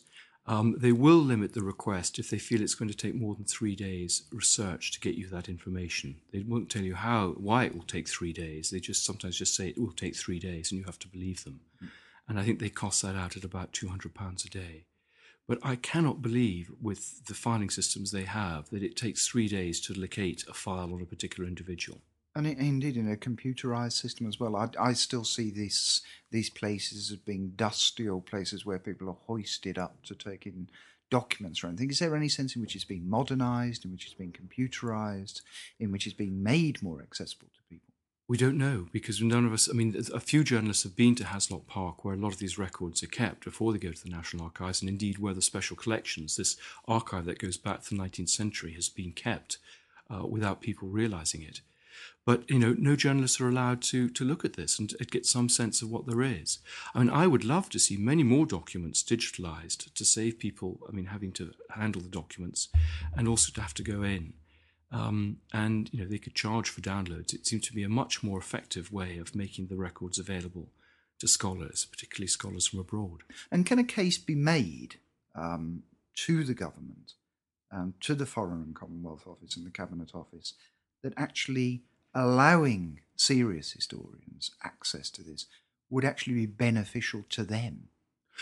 Um, 0.50 0.76
they 0.80 0.92
will 0.92 1.20
limit 1.20 1.54
the 1.54 1.62
request 1.62 2.18
if 2.18 2.32
they 2.32 2.40
feel 2.40 2.64
it's 2.64 2.74
going 2.74 2.90
to 2.90 2.98
take 2.98 3.14
more 3.14 3.36
than 3.36 3.46
three 3.46 3.76
days 3.76 4.24
research 4.32 4.92
to 4.92 5.00
get 5.00 5.14
you 5.14 5.28
that 5.28 5.48
information. 5.48 6.16
They 6.34 6.40
won't 6.40 6.72
tell 6.72 6.82
you 6.82 6.96
how, 6.96 7.36
why 7.38 7.66
it 7.66 7.76
will 7.76 7.84
take 7.84 8.08
three 8.10 8.34
days. 8.34 8.72
They 8.72 8.80
just 8.80 9.06
sometimes 9.06 9.38
just 9.38 9.56
say 9.56 9.68
it 9.68 9.78
will 9.78 9.92
take 9.92 10.16
three 10.16 10.40
days, 10.40 10.72
and 10.72 10.80
you 10.80 10.86
have 10.86 10.98
to 11.00 11.08
believe 11.08 11.44
them. 11.44 11.60
And 12.28 12.40
I 12.40 12.44
think 12.44 12.58
they 12.60 12.70
cost 12.70 13.04
that 13.04 13.16
out 13.16 13.38
at 13.38 13.44
about 13.44 13.74
two 13.74 13.90
hundred 13.90 14.16
pounds 14.16 14.44
a 14.44 14.50
day. 14.50 14.86
But 15.48 15.60
I 15.62 15.76
cannot 15.76 16.24
believe, 16.24 16.72
with 16.82 17.26
the 17.28 17.36
filing 17.36 17.70
systems 17.70 18.10
they 18.10 18.26
have, 18.26 18.72
that 18.72 18.82
it 18.82 18.96
takes 18.96 19.28
three 19.28 19.48
days 19.48 19.80
to 19.82 19.94
locate 19.94 20.46
a 20.50 20.54
file 20.56 20.92
on 20.94 21.02
a 21.02 21.06
particular 21.06 21.48
individual. 21.48 22.02
And 22.40 22.58
indeed, 22.58 22.96
in 22.96 23.12
a 23.12 23.18
computerized 23.18 23.94
system 23.94 24.26
as 24.26 24.40
well, 24.40 24.56
I, 24.56 24.70
I 24.80 24.94
still 24.94 25.26
see 25.26 25.52
this 25.52 26.02
these 26.32 26.50
places 26.50 27.12
as 27.12 27.18
being 27.18 27.54
dusty 27.56 28.08
or 28.08 28.22
places 28.22 28.66
where 28.66 28.80
people 28.80 29.10
are 29.10 29.18
hoisted 29.28 29.78
up 29.78 30.04
to 30.04 30.16
take 30.16 30.46
in 30.46 30.70
documents 31.10 31.64
or 31.64 31.68
anything. 31.68 31.90
Is 31.90 32.00
there 32.00 32.16
any 32.16 32.30
sense 32.30 32.56
in 32.56 32.62
which 32.62 32.76
it's 32.76 32.86
being 32.86 33.10
modernized, 33.10 33.84
in 33.84 33.92
which 33.92 34.06
it's 34.06 34.14
being 34.14 34.32
computerized, 34.32 35.42
in 35.80 35.92
which 35.92 36.06
it's 36.06 36.16
being 36.16 36.42
made 36.42 36.82
more 36.82 37.02
accessible 37.02 37.48
to 37.54 37.62
people? 37.70 37.94
We 38.30 38.38
don't 38.38 38.58
know 38.58 38.88
because 38.92 39.22
none 39.22 39.46
of 39.46 39.52
us, 39.52 39.68
I 39.70 39.74
mean, 39.74 40.02
a 40.14 40.20
few 40.22 40.46
journalists 40.46 40.84
have 40.84 40.96
been 40.96 41.16
to 41.16 41.26
Hanslope 41.26 41.68
Park 41.68 42.06
where 42.06 42.14
a 42.14 42.18
lot 42.18 42.32
of 42.32 42.40
these 42.40 42.58
records 42.58 43.04
are 43.04 43.08
kept 43.08 43.44
before 43.44 43.74
they 43.74 43.80
go 43.80 43.92
to 43.92 44.04
the 44.04 44.12
National 44.12 44.46
Archives, 44.46 44.82
and 44.82 44.88
indeed 44.88 45.18
where 45.18 45.34
the 45.34 45.42
special 45.42 45.76
collections, 45.76 46.38
this 46.38 46.56
archive 46.88 47.26
that 47.26 47.40
goes 47.40 47.58
back 47.58 47.84
to 47.84 47.90
the 47.90 48.02
19th 48.02 48.30
century, 48.30 48.74
has 48.74 48.88
been 48.88 49.12
kept 49.12 49.58
uh, 50.10 50.26
without 50.26 50.62
people 50.62 50.88
realizing 50.88 51.42
it. 51.42 51.62
But 52.26 52.50
you 52.50 52.60
know, 52.60 52.76
no 52.78 52.96
journalists 52.96 53.42
are 53.42 53.50
allowed 53.50 53.82
to 53.84 54.10
to 54.10 54.24
look 54.24 54.46
at 54.46 54.54
this 54.54 54.78
and 54.78 54.94
get 55.10 55.26
some 55.26 55.50
sense 55.50 55.82
of 55.82 55.90
what 55.90 56.06
there 56.06 56.22
is. 56.22 56.60
I 56.94 57.00
mean, 57.00 57.10
I 57.10 57.28
would 57.28 57.44
love 57.44 57.70
to 57.70 57.80
see 57.80 57.98
many 57.98 58.24
more 58.24 58.46
documents 58.46 59.04
digitalized 59.04 59.94
to 59.94 60.06
save 60.06 60.40
people. 60.40 60.80
I 60.88 60.92
mean, 60.92 61.06
having 61.06 61.32
to 61.34 61.54
handle 61.72 62.02
the 62.02 62.10
documents 62.10 62.70
and 63.16 63.28
also 63.28 63.52
to 63.54 63.62
have 63.62 63.74
to 63.76 63.84
go 63.84 64.04
in. 64.04 64.34
Um, 64.92 65.38
and 65.54 65.90
you 65.94 66.02
know, 66.02 66.08
they 66.08 66.18
could 66.18 66.36
charge 66.36 66.70
for 66.70 66.82
downloads. 66.82 67.34
It 67.34 67.46
seemed 67.46 67.64
to 67.64 67.74
be 67.74 67.84
a 67.84 67.90
much 67.90 68.24
more 68.24 68.40
effective 68.40 68.92
way 68.92 69.18
of 69.18 69.36
making 69.36 69.68
the 69.68 69.76
records 69.76 70.18
available 70.18 70.70
to 71.20 71.28
scholars, 71.28 71.86
particularly 71.86 72.28
scholars 72.28 72.68
from 72.68 72.80
abroad. 72.80 73.22
And 73.52 73.66
can 73.66 73.78
a 73.78 73.84
case 73.84 74.18
be 74.18 74.36
made 74.36 74.96
um, 75.36 75.84
to 76.26 76.44
the 76.44 76.54
government, 76.54 77.14
um, 77.72 77.94
to 78.02 78.16
the 78.16 78.26
Foreign 78.26 78.64
and 78.64 78.76
Commonwealth 78.76 79.28
Office 79.28 79.56
and 79.56 79.66
the 79.66 79.72
Cabinet 79.72 80.12
Office, 80.16 80.54
that 81.02 81.14
actually 81.18 81.82
allowing 82.14 83.02
serious 83.16 83.72
historians 83.74 84.52
access 84.64 85.10
to 85.12 85.24
this 85.24 85.46
would 85.90 86.06
actually 86.06 86.36
be 86.36 86.46
beneficial 86.46 87.24
to 87.30 87.44
them? 87.44 87.90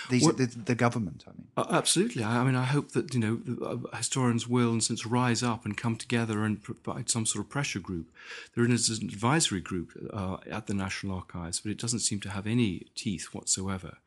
These, 0.10 0.24
well, 0.24 0.34
the, 0.34 0.46
the, 0.46 0.76
government, 0.76 1.24
I 1.28 1.32
mean. 1.32 1.48
Uh, 1.58 1.66
absolutely. 1.72 2.24
I, 2.24 2.42
I, 2.42 2.44
mean, 2.44 2.56
I 2.56 2.66
hope 2.66 2.92
that 2.92 3.14
you 3.14 3.20
know 3.20 3.40
uh, 3.66 3.98
historians 3.98 4.48
will, 4.48 4.72
in 4.72 4.78
a 4.78 4.82
sense, 4.82 5.06
rise 5.06 5.42
up 5.42 5.66
and 5.66 5.76
come 5.76 5.96
together 5.96 6.44
and 6.44 6.62
provide 6.62 7.10
some 7.10 7.26
sort 7.26 7.44
of 7.44 7.50
pressure 7.50 7.80
group. 7.80 8.12
There 8.56 8.64
is 8.70 8.90
an 8.90 9.08
advisory 9.08 9.60
group 9.60 9.92
uh, 10.14 10.38
at 10.50 10.68
the 10.68 10.74
National 10.74 11.18
Archives, 11.18 11.60
but 11.60 11.72
it 11.72 11.80
doesn't 11.80 12.00
seem 12.02 12.20
to 12.22 12.30
have 12.30 12.46
any 12.46 12.88
teeth 12.96 13.30
whatsoever. 13.34 13.98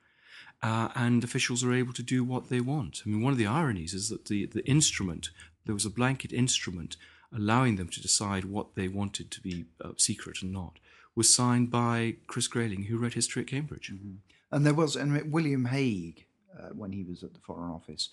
Uh, 0.62 0.90
and 0.94 1.24
officials 1.24 1.64
are 1.64 1.72
able 1.72 1.94
to 1.94 2.02
do 2.02 2.22
what 2.22 2.50
they 2.50 2.60
want. 2.60 3.02
I 3.04 3.08
mean, 3.08 3.22
one 3.22 3.32
of 3.32 3.38
the 3.38 3.46
ironies 3.46 3.94
is 3.94 4.10
that 4.10 4.26
the, 4.26 4.46
the 4.46 4.64
instrument, 4.66 5.30
there 5.64 5.74
was 5.74 5.86
a 5.86 5.90
blanket 5.90 6.32
instrument 6.32 6.96
allowing 7.34 7.76
them 7.76 7.88
to 7.88 8.00
decide 8.00 8.44
what 8.44 8.74
they 8.74 8.88
wanted 8.88 9.30
to 9.30 9.40
be 9.40 9.64
uh, 9.84 9.90
secret 9.96 10.42
and 10.42 10.52
not, 10.52 10.78
was 11.14 11.32
signed 11.32 11.70
by 11.70 12.16
Chris 12.26 12.48
Grayling, 12.48 12.84
who 12.84 12.98
read 12.98 13.14
history 13.14 13.42
at 13.42 13.48
Cambridge. 13.48 13.92
Mm-hmm. 13.92 14.14
And 14.52 14.66
there 14.66 14.74
was, 14.74 14.96
and 14.96 15.32
William 15.32 15.66
Hague, 15.66 16.26
uh, 16.58 16.70
when 16.70 16.92
he 16.92 17.04
was 17.04 17.22
at 17.22 17.34
the 17.34 17.40
Foreign 17.40 17.70
Office, 17.70 18.10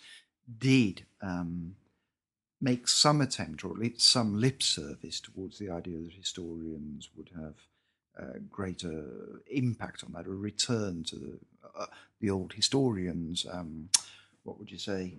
did 0.59 1.05
um, 1.21 1.75
make 2.61 2.87
some 2.87 3.21
attempt, 3.21 3.63
or 3.63 3.71
at 3.71 3.79
least 3.79 4.01
some 4.01 4.39
lip 4.39 4.61
service 4.61 5.19
towards 5.19 5.57
the 5.57 5.69
idea 5.69 5.97
that 5.99 6.13
historians 6.13 7.09
would 7.15 7.29
have 7.35 7.55
uh, 8.19 8.39
greater 8.49 9.41
impact 9.51 10.03
on 10.03 10.13
that, 10.13 10.25
a 10.25 10.29
return 10.29 11.03
to 11.03 11.15
the, 11.15 11.39
uh, 11.77 11.85
the 12.19 12.29
old 12.29 12.53
historians. 12.53 13.45
Um, 13.51 13.89
what 14.43 14.57
would 14.59 14.71
you 14.71 14.79
say? 14.79 15.15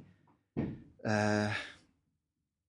Uh, 1.05 1.50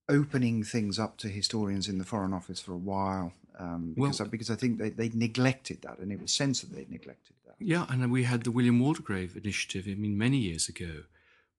opening 0.10 0.64
things 0.64 1.00
up 1.00 1.18
to 1.18 1.28
historians 1.28 1.88
in 1.88 1.98
the 1.98 2.06
Foreign 2.06 2.34
Office 2.34 2.60
for 2.60 2.74
a 2.74 2.78
while, 2.78 3.34
um, 3.58 3.94
because, 3.96 4.20
well, 4.20 4.28
I, 4.28 4.30
because 4.30 4.50
I 4.50 4.56
think 4.56 4.80
they, 4.80 4.90
they 4.90 5.10
neglected 5.14 5.82
that, 5.84 6.00
and 6.00 6.12
it 6.12 6.22
was 6.22 6.36
that 6.38 6.74
they 6.74 6.86
neglected 6.90 7.36
that. 7.46 7.56
yeah, 7.60 7.86
and 7.90 8.12
we 8.12 8.24
had 8.24 8.44
the 8.44 8.52
William 8.52 8.80
Waldegrave 8.80 9.36
initiative. 9.36 9.86
I 9.88 9.96
mean, 9.96 10.18
many 10.18 10.38
years 10.38 10.68
ago. 10.68 11.04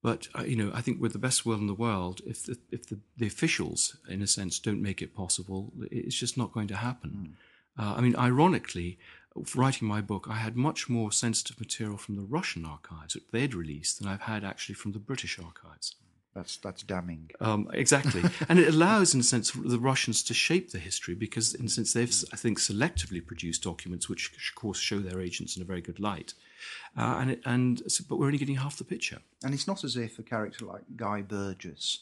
But 0.02 0.28
uh, 0.38 0.44
you 0.44 0.56
know, 0.56 0.70
I 0.74 0.80
think 0.80 1.00
with 1.00 1.12
the 1.12 1.18
best 1.18 1.44
will 1.44 1.58
in 1.58 1.66
the 1.66 1.74
world, 1.74 2.22
if 2.26 2.44
the, 2.46 2.56
if 2.70 2.86
the, 2.86 2.98
the, 3.18 3.26
officials, 3.26 3.96
in 4.08 4.22
a 4.22 4.26
sense, 4.26 4.58
don't 4.58 4.80
make 4.80 5.02
it 5.02 5.14
possible, 5.14 5.72
it's 5.90 6.16
just 6.16 6.38
not 6.38 6.52
going 6.52 6.68
to 6.68 6.76
happen. 6.76 7.36
Mm. 7.78 7.82
Uh, 7.82 7.94
I 7.96 8.00
mean, 8.00 8.16
ironically, 8.16 8.98
writing 9.54 9.86
my 9.86 10.00
book, 10.00 10.26
I 10.28 10.36
had 10.36 10.56
much 10.56 10.88
more 10.88 11.12
sensitive 11.12 11.60
material 11.60 11.98
from 11.98 12.16
the 12.16 12.22
Russian 12.24 12.64
archives 12.64 13.14
that 13.14 13.30
they'd 13.30 13.54
released 13.54 13.98
than 13.98 14.08
I've 14.08 14.22
had 14.22 14.42
actually 14.42 14.74
from 14.74 14.92
the 14.92 14.98
British 14.98 15.38
archives. 15.38 15.96
That's 16.34 16.58
that's 16.58 16.82
damning. 16.84 17.30
Um, 17.40 17.68
exactly, 17.72 18.22
and 18.48 18.58
it 18.58 18.68
allows, 18.68 19.14
in 19.14 19.20
a 19.20 19.24
sense, 19.24 19.50
the 19.50 19.80
Russians 19.80 20.22
to 20.24 20.34
shape 20.34 20.70
the 20.70 20.78
history 20.78 21.14
because, 21.14 21.54
in 21.54 21.66
a 21.66 21.68
sense, 21.68 21.92
they've, 21.92 22.14
I 22.32 22.36
think, 22.36 22.58
selectively 22.60 23.24
produced 23.24 23.64
documents 23.64 24.08
which, 24.08 24.32
of 24.32 24.54
course, 24.54 24.78
show 24.78 25.00
their 25.00 25.20
agents 25.20 25.56
in 25.56 25.62
a 25.62 25.66
very 25.66 25.80
good 25.80 25.98
light. 25.98 26.34
Uh, 26.96 27.18
and 27.20 27.30
it, 27.32 27.40
and 27.44 27.82
but 28.08 28.16
we're 28.16 28.26
only 28.26 28.38
getting 28.38 28.56
half 28.56 28.76
the 28.78 28.84
picture. 28.84 29.18
And 29.42 29.54
it's 29.54 29.66
not 29.66 29.82
as 29.82 29.96
if 29.96 30.18
a 30.18 30.22
character 30.22 30.66
like 30.66 30.82
Guy 30.96 31.22
Burgess, 31.22 31.98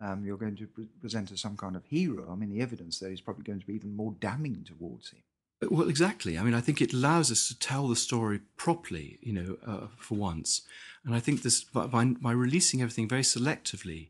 um, 0.00 0.24
you're 0.24 0.36
going 0.36 0.56
to 0.56 0.66
pre- 0.66 0.88
present 1.00 1.32
as 1.32 1.40
some 1.40 1.56
kind 1.56 1.76
of 1.76 1.84
hero. 1.86 2.30
I 2.30 2.34
mean, 2.34 2.50
the 2.50 2.60
evidence 2.60 2.98
there 2.98 3.12
is 3.12 3.20
probably 3.22 3.44
going 3.44 3.60
to 3.60 3.66
be 3.66 3.74
even 3.74 3.96
more 3.96 4.14
damning 4.20 4.64
towards 4.64 5.10
him. 5.10 5.22
Well, 5.68 5.88
exactly. 5.88 6.38
I 6.38 6.42
mean, 6.42 6.54
I 6.54 6.60
think 6.60 6.80
it 6.80 6.92
allows 6.94 7.30
us 7.30 7.48
to 7.48 7.58
tell 7.58 7.88
the 7.88 7.96
story 7.96 8.40
properly, 8.56 9.18
you 9.20 9.32
know, 9.32 9.56
uh, 9.66 9.86
for 9.98 10.14
once. 10.14 10.62
And 11.04 11.14
I 11.14 11.20
think 11.20 11.42
this 11.42 11.64
by, 11.64 11.86
by 11.86 12.32
releasing 12.32 12.80
everything 12.80 13.08
very 13.08 13.22
selectively, 13.22 14.08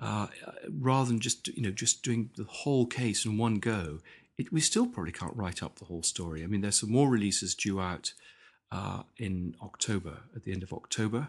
uh, 0.00 0.28
rather 0.70 1.08
than 1.08 1.20
just 1.20 1.48
you 1.48 1.62
know 1.62 1.70
just 1.70 2.02
doing 2.02 2.30
the 2.36 2.44
whole 2.44 2.86
case 2.86 3.24
in 3.24 3.36
one 3.36 3.56
go, 3.56 3.98
it, 4.36 4.52
we 4.52 4.60
still 4.60 4.86
probably 4.86 5.12
can't 5.12 5.36
write 5.36 5.62
up 5.62 5.78
the 5.78 5.84
whole 5.84 6.02
story. 6.02 6.42
I 6.42 6.46
mean, 6.46 6.60
there's 6.60 6.80
some 6.80 6.92
more 6.92 7.08
releases 7.08 7.54
due 7.54 7.80
out 7.80 8.12
uh, 8.70 9.02
in 9.16 9.54
October, 9.62 10.20
at 10.36 10.44
the 10.44 10.52
end 10.52 10.62
of 10.62 10.72
October, 10.72 11.28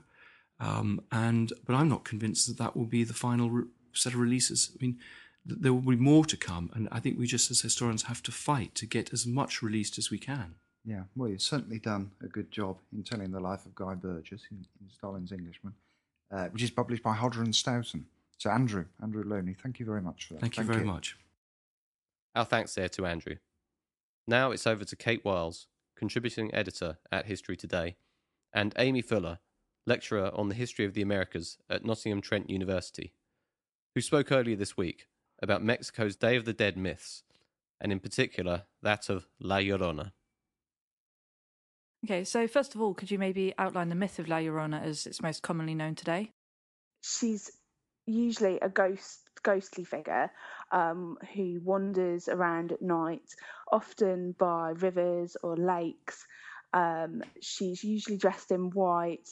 um, 0.60 1.02
and 1.12 1.52
but 1.66 1.76
I'm 1.76 1.90
not 1.90 2.04
convinced 2.04 2.48
that 2.48 2.58
that 2.58 2.76
will 2.76 2.86
be 2.86 3.04
the 3.04 3.14
final 3.14 3.50
re- 3.50 3.68
set 3.94 4.14
of 4.14 4.20
releases. 4.20 4.72
I 4.74 4.78
mean, 4.84 5.00
there 5.46 5.74
will 5.74 5.82
be 5.82 5.96
more 5.96 6.26
to 6.26 6.38
come, 6.38 6.70
and 6.74 6.88
I 6.92 7.00
think 7.00 7.18
we 7.18 7.28
just 7.28 7.50
as 7.50 7.62
historians 7.62 8.04
have 8.04 8.22
to 8.24 8.32
fight 8.32 8.76
to 8.76 8.86
get 8.86 9.14
as 9.14 9.26
much 9.26 9.62
released 9.62 9.98
as 9.98 10.12
we 10.12 10.18
can. 10.18 10.56
Yeah, 10.86 11.04
well, 11.16 11.30
you've 11.30 11.42
certainly 11.42 11.80
done 11.80 12.12
a 12.24 12.28
good 12.28 12.52
job 12.52 12.78
in 12.94 13.04
telling 13.04 13.32
the 13.32 13.40
life 13.40 13.66
of 13.66 13.76
Guy 13.76 13.96
Burgess 13.96 14.44
in, 14.52 14.66
in 14.82 14.90
Stalin's 14.90 15.32
Englishman, 15.32 15.74
uh, 16.32 16.46
which 16.48 16.64
is 16.64 16.72
published 16.72 17.04
by 17.04 17.14
Hodder 17.14 17.42
and 17.42 17.56
Stoughton. 17.56 18.06
So, 18.38 18.50
Andrew, 18.50 18.86
Andrew 19.02 19.24
Lownie, 19.24 19.58
thank 19.58 19.80
you 19.80 19.86
very 19.86 20.02
much 20.02 20.26
for 20.26 20.36
that. 20.36 20.42
Thank 20.42 20.58
you 20.58 20.64
thank 20.64 20.72
very 20.74 20.86
you. 20.86 20.92
much. 20.92 21.18
Our 22.36 22.46
thanks 22.46 22.76
there 22.76 22.90
to 22.90 23.06
Andrew. 23.06 23.36
Now 24.28 24.52
it's 24.52 24.68
over 24.68 24.86
to 24.86 24.96
Kate 24.96 25.26
Wiles, 25.26 25.68
contributing 25.96 26.54
editor 26.54 26.98
at 27.12 27.26
History 27.26 27.58
Today, 27.58 27.98
and 28.54 28.74
Amy 28.78 29.02
Fuller, 29.02 29.40
lecturer 29.86 30.32
on 30.34 30.50
the 30.50 30.56
history 30.56 30.86
of 30.86 30.94
the 30.94 31.02
Americas 31.02 31.58
at 31.70 31.84
Nottingham 31.84 32.22
Trent 32.22 32.50
University, 32.50 33.14
who 33.96 34.02
spoke 34.02 34.32
earlier 34.32 34.56
this 34.56 34.78
week 34.78 35.08
about 35.42 35.64
Mexico's 35.64 36.16
Day 36.16 36.36
of 36.36 36.46
the 36.46 36.54
Dead 36.54 36.78
myths, 36.78 37.24
and 37.80 37.92
in 37.92 38.00
particular 38.00 38.64
that 38.82 39.10
of 39.10 39.28
La 39.40 39.58
Llorona. 39.58 40.12
Okay, 42.06 42.24
so 42.24 42.48
first 42.48 42.76
of 42.76 42.82
all, 42.82 42.94
could 42.94 43.12
you 43.12 43.20
maybe 43.20 43.54
outline 43.58 43.90
the 43.90 43.96
myth 43.96 44.20
of 44.20 44.30
La 44.30 44.38
Llorona 44.38 44.82
as 44.82 45.06
it's 45.06 45.22
most 45.22 45.44
commonly 45.44 45.76
known 45.76 45.96
today? 45.96 46.32
She's 47.02 47.52
usually 48.06 48.60
a 48.62 48.70
ghost 48.70 49.20
ghostly 49.44 49.84
figure 49.84 50.32
um, 50.72 51.18
who 51.34 51.60
wanders 51.64 52.28
around 52.28 52.72
at 52.72 52.82
night, 52.82 53.36
often 53.72 54.34
by 54.38 54.72
rivers 54.72 55.36
or 55.44 55.56
lakes. 55.56 56.26
Um, 56.74 57.24
she's 57.42 57.84
usually 57.84 58.18
dressed 58.18 58.52
in 58.52 58.70
white, 58.72 59.30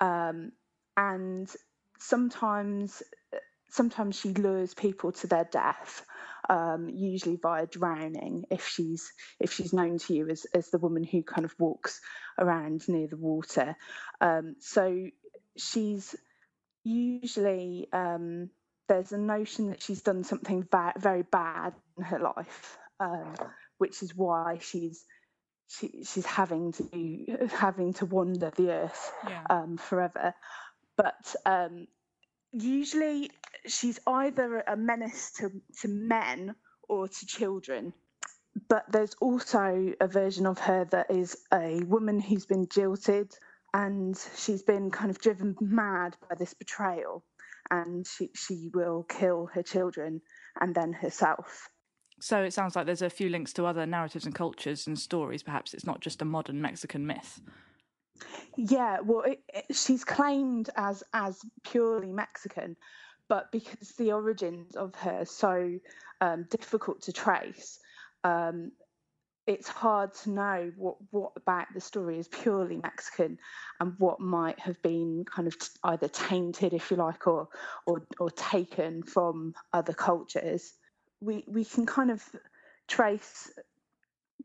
um, 0.00 0.52
and 0.96 1.48
sometimes 1.98 3.02
sometimes 3.72 4.18
she 4.18 4.34
lures 4.34 4.74
people 4.74 5.12
to 5.12 5.26
their 5.26 5.48
death, 5.50 6.04
um, 6.48 6.90
usually 6.90 7.36
via 7.36 7.66
drowning. 7.66 8.44
If 8.50 8.68
she's 8.68 9.12
if 9.40 9.52
she's 9.52 9.72
known 9.72 9.98
to 9.98 10.14
you 10.14 10.28
as 10.28 10.46
as 10.54 10.68
the 10.68 10.78
woman 10.78 11.02
who 11.02 11.22
kind 11.22 11.44
of 11.44 11.54
walks 11.58 12.00
around 12.38 12.86
near 12.88 13.08
the 13.08 13.16
water, 13.16 13.74
um, 14.20 14.56
so 14.60 15.06
she's 15.56 16.14
usually 16.84 17.88
um, 17.92 18.50
there's 18.88 19.12
a 19.12 19.18
notion 19.18 19.70
that 19.70 19.82
she's 19.82 20.02
done 20.02 20.22
something 20.22 20.66
va- 20.70 20.94
very 20.98 21.22
bad 21.22 21.72
in 21.96 22.04
her 22.04 22.18
life, 22.18 22.76
um, 23.00 23.34
which 23.78 24.02
is 24.02 24.14
why 24.14 24.58
she's 24.60 25.04
she, 25.68 26.04
she's 26.04 26.26
having 26.26 26.72
to 26.72 27.48
having 27.48 27.94
to 27.94 28.04
wander 28.04 28.50
the 28.54 28.70
earth 28.70 29.12
yeah. 29.26 29.44
um, 29.48 29.78
forever. 29.78 30.34
But 30.98 31.34
um, 31.46 31.86
usually 32.52 33.30
she's 33.66 33.98
either 34.06 34.60
a 34.60 34.76
menace 34.76 35.32
to, 35.32 35.50
to 35.80 35.88
men 35.88 36.54
or 36.88 37.08
to 37.08 37.26
children. 37.26 37.92
But 38.68 38.84
there's 38.90 39.14
also 39.20 39.92
a 40.00 40.06
version 40.06 40.46
of 40.46 40.58
her 40.58 40.84
that 40.90 41.10
is 41.10 41.36
a 41.52 41.80
woman 41.84 42.20
who's 42.20 42.46
been 42.46 42.68
jilted 42.68 43.32
and 43.72 44.16
she's 44.36 44.62
been 44.62 44.90
kind 44.90 45.10
of 45.10 45.18
driven 45.18 45.56
mad 45.60 46.16
by 46.28 46.34
this 46.34 46.52
betrayal 46.52 47.24
and 47.70 48.06
she, 48.06 48.30
she 48.34 48.68
will 48.74 49.04
kill 49.04 49.46
her 49.54 49.62
children 49.62 50.20
and 50.60 50.74
then 50.74 50.92
herself. 50.92 51.70
So 52.20 52.42
it 52.42 52.52
sounds 52.52 52.76
like 52.76 52.86
there's 52.86 53.02
a 53.02 53.10
few 53.10 53.30
links 53.30 53.52
to 53.54 53.64
other 53.64 53.86
narratives 53.86 54.26
and 54.26 54.34
cultures 54.34 54.86
and 54.86 54.98
stories. 54.98 55.42
Perhaps 55.42 55.72
it's 55.74 55.86
not 55.86 56.00
just 56.00 56.22
a 56.22 56.26
modern 56.26 56.60
Mexican 56.60 57.06
myth. 57.06 57.40
Yeah, 58.56 59.00
well, 59.00 59.22
it, 59.22 59.40
it, 59.52 59.76
she's 59.76 60.04
claimed 60.04 60.70
as 60.76 61.02
as 61.12 61.40
purely 61.64 62.12
Mexican, 62.12 62.76
but 63.28 63.50
because 63.52 63.90
the 63.98 64.12
origins 64.12 64.76
of 64.76 64.94
her 64.96 65.20
are 65.20 65.24
so 65.24 65.78
um, 66.20 66.46
difficult 66.50 67.02
to 67.02 67.12
trace, 67.12 67.78
um, 68.24 68.72
it's 69.46 69.68
hard 69.68 70.14
to 70.14 70.30
know 70.30 70.72
what 70.76 70.96
what 71.10 71.32
about 71.36 71.66
the 71.74 71.80
story 71.80 72.18
is 72.18 72.28
purely 72.28 72.76
Mexican 72.76 73.38
and 73.80 73.94
what 73.98 74.20
might 74.20 74.58
have 74.60 74.80
been 74.82 75.24
kind 75.24 75.48
of 75.48 75.56
either 75.84 76.08
tainted, 76.08 76.74
if 76.74 76.90
you 76.90 76.96
like, 76.96 77.26
or 77.26 77.48
or 77.86 78.06
or 78.20 78.30
taken 78.30 79.02
from 79.02 79.54
other 79.72 79.94
cultures. 79.94 80.74
We 81.20 81.44
we 81.48 81.64
can 81.64 81.86
kind 81.86 82.10
of 82.10 82.22
trace 82.88 83.50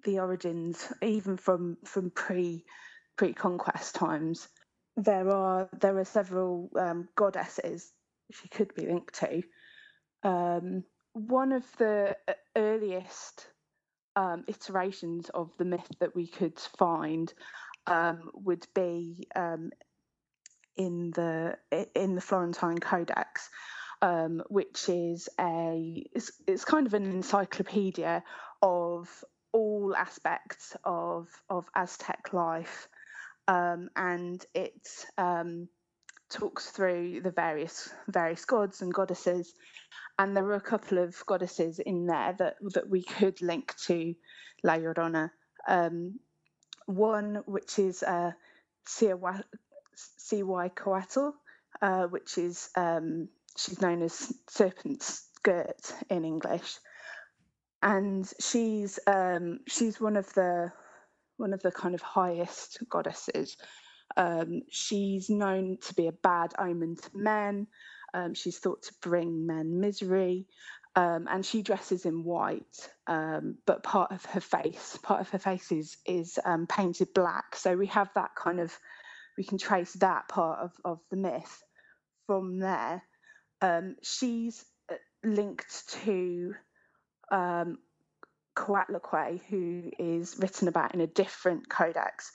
the 0.06 0.20
origins 0.20 0.92
even 1.02 1.38
from 1.38 1.78
from 1.86 2.12
pre 2.12 2.66
pre 3.18 3.34
conquest 3.34 3.96
times. 3.96 4.48
There 4.96 5.30
are 5.30 5.70
there 5.80 5.98
are 5.98 6.06
several 6.06 6.70
um, 6.76 7.10
goddesses 7.16 7.92
she 8.32 8.48
could 8.48 8.74
be 8.76 8.86
linked 8.86 9.16
to. 9.20 9.44
Um, 10.24 10.84
one 11.14 11.52
of 11.52 11.64
the 11.78 12.16
uh, 12.28 12.34
earliest 12.56 13.48
um, 14.16 14.44
iterations 14.48 15.30
of 15.30 15.52
the 15.58 15.66
myth 15.66 15.88
that 16.00 16.16
we 16.16 16.28
could 16.28 16.60
find 16.60 17.32
um, 17.86 18.30
would 18.34 18.66
be 18.74 19.28
um, 19.36 19.72
in 20.76 21.12
the 21.12 21.58
in 21.96 22.16
the 22.16 22.22
Florentine 22.22 22.78
Codex, 22.78 23.50
um, 24.02 24.44
which 24.50 24.90
is 24.90 25.30
a 25.40 26.06
it's, 26.14 26.32
it's, 26.48 26.66
kind 26.66 26.88
of 26.88 26.94
an 26.94 27.06
encyclopedia 27.06 28.24
of 28.62 29.24
all 29.54 29.96
aspects 29.96 30.76
of 30.84 31.30
of 31.50 31.66
Aztec 31.76 32.34
life, 32.34 32.88
um, 33.48 33.90
and 33.96 34.46
it 34.54 34.88
um, 35.18 35.68
talks 36.30 36.70
through 36.70 37.22
the 37.22 37.32
various 37.32 37.90
various 38.08 38.46
gods 38.46 38.82
and 38.82 38.94
goddesses, 38.94 39.54
and 40.20 40.36
there 40.36 40.44
were 40.44 40.56
a 40.56 40.62
couple 40.62 40.98
of 40.98 41.16
goddesses 41.26 41.80
in 41.80 42.06
there 42.08 42.36
that 42.38 42.56
that 42.74 42.90
we 42.90 43.04
could 43.04 43.42
link 43.42 43.74
to 43.86 44.14
La 44.64 44.76
Llorona. 44.76 45.32
Um, 45.68 46.20
one 46.86 47.44
which 47.46 47.80
is 47.80 48.02
uh, 48.04 48.32
Cihuacoatl, 48.88 49.44
uh, 51.82 52.04
which 52.08 52.38
is 52.38 52.70
um, 52.76 53.30
she's 53.58 53.82
known 53.82 54.02
as 54.02 54.34
Serpent's 54.50 55.26
Skirt 55.36 55.94
in 56.10 56.26
English, 56.26 56.78
and 57.82 58.32
she's 58.40 59.00
um, 59.08 59.60
she's 59.68 60.00
one 60.02 60.16
of 60.18 60.34
the 60.34 60.72
one 61.38 61.54
of 61.54 61.62
the 61.62 61.72
kind 61.72 61.96
of 61.96 62.02
highest 62.02 62.80
goddesses. 62.90 63.58
Um, 64.16 64.64
she's 64.70 65.30
known 65.30 65.78
to 65.88 65.94
be 65.94 66.08
a 66.08 66.12
bad 66.12 66.54
omen 66.58 66.96
to 66.98 67.10
men. 67.14 67.68
Um, 68.14 68.34
she's 68.34 68.58
thought 68.60 68.84
to 68.84 68.94
bring 69.02 69.46
men 69.46 69.80
misery, 69.80 70.48
um, 70.96 71.28
and 71.30 71.46
she 71.46 71.62
dresses 71.62 72.06
in 72.06 72.24
white. 72.24 72.90
Um, 73.06 73.58
but 73.66 73.84
part 73.84 74.12
of 74.12 74.26
her 74.26 74.40
face, 74.42 74.98
part 75.04 75.22
of 75.22 75.30
her 75.30 75.40
face 75.40 75.72
is 75.72 75.98
is 76.06 76.40
um, 76.46 76.68
painted 76.68 77.14
black. 77.14 77.56
So 77.56 77.76
we 77.76 77.88
have 77.88 78.10
that 78.16 78.32
kind 78.36 78.60
of, 78.60 78.78
we 79.38 79.44
can 79.44 79.58
trace 79.58 79.94
that 79.94 80.28
part 80.30 80.60
of 80.60 80.72
of 80.86 81.00
the 81.12 81.18
myth 81.18 81.64
from 82.28 82.60
there. 82.60 83.04
Um, 83.62 83.96
she's 84.04 84.64
uh, 84.92 84.96
linked 85.24 85.90
to 86.04 86.56
Coatlicue, 88.58 89.40
who 89.50 89.92
is 90.00 90.36
written 90.40 90.68
about 90.68 90.96
in 90.96 91.02
a 91.02 91.08
different 91.08 91.70
codex, 91.70 92.32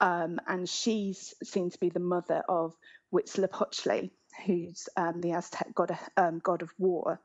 um, 0.00 0.38
and 0.46 0.68
she's 0.68 1.34
seen 1.42 1.70
to 1.70 1.78
be 1.78 1.88
the 1.88 1.98
mother 2.00 2.42
of 2.48 2.74
Huitzilopochtli, 3.12 4.10
who's 4.46 4.88
um, 4.96 5.20
the 5.20 5.32
Aztec 5.32 5.74
god, 5.74 5.98
um, 6.16 6.40
god 6.42 6.62
of 6.62 6.70
war. 6.78 7.20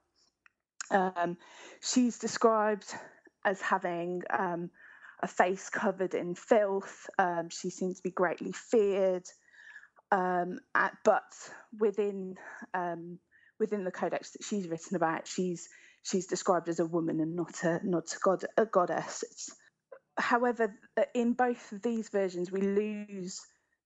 Um, 0.89 1.37
she's 1.79 2.17
described 2.17 2.91
as 3.45 3.61
having 3.61 4.23
um, 4.31 4.71
a 5.21 5.27
face 5.27 5.69
covered 5.69 6.15
in 6.15 6.33
filth. 6.33 7.07
Um, 7.19 7.49
she 7.49 7.69
seems 7.69 7.97
to 7.97 8.03
be 8.03 8.11
greatly 8.11 8.51
feared, 8.51 9.27
at, 10.11 10.97
but 11.05 11.31
within 11.79 12.35
within 13.59 13.83
the 13.83 13.91
codex 13.91 14.31
that 14.31 14.43
she's 14.43 14.67
written 14.67 14.95
about, 14.95 15.27
she's 15.27 15.69
she's 16.03 16.27
described 16.27 16.69
as 16.69 16.79
a 16.79 16.85
woman 16.85 17.19
and 17.19 17.35
not 17.35 17.63
a 17.63 17.79
not 17.83 18.11
a 18.13 18.17
god 18.23 18.45
a 18.57 18.65
goddess. 18.65 19.23
It's, 19.23 19.49
however, 20.17 20.73
in 21.13 21.33
both 21.33 21.71
of 21.71 21.81
these 21.81 22.09
versions, 22.09 22.51
we 22.51 22.61
lose 22.61 23.39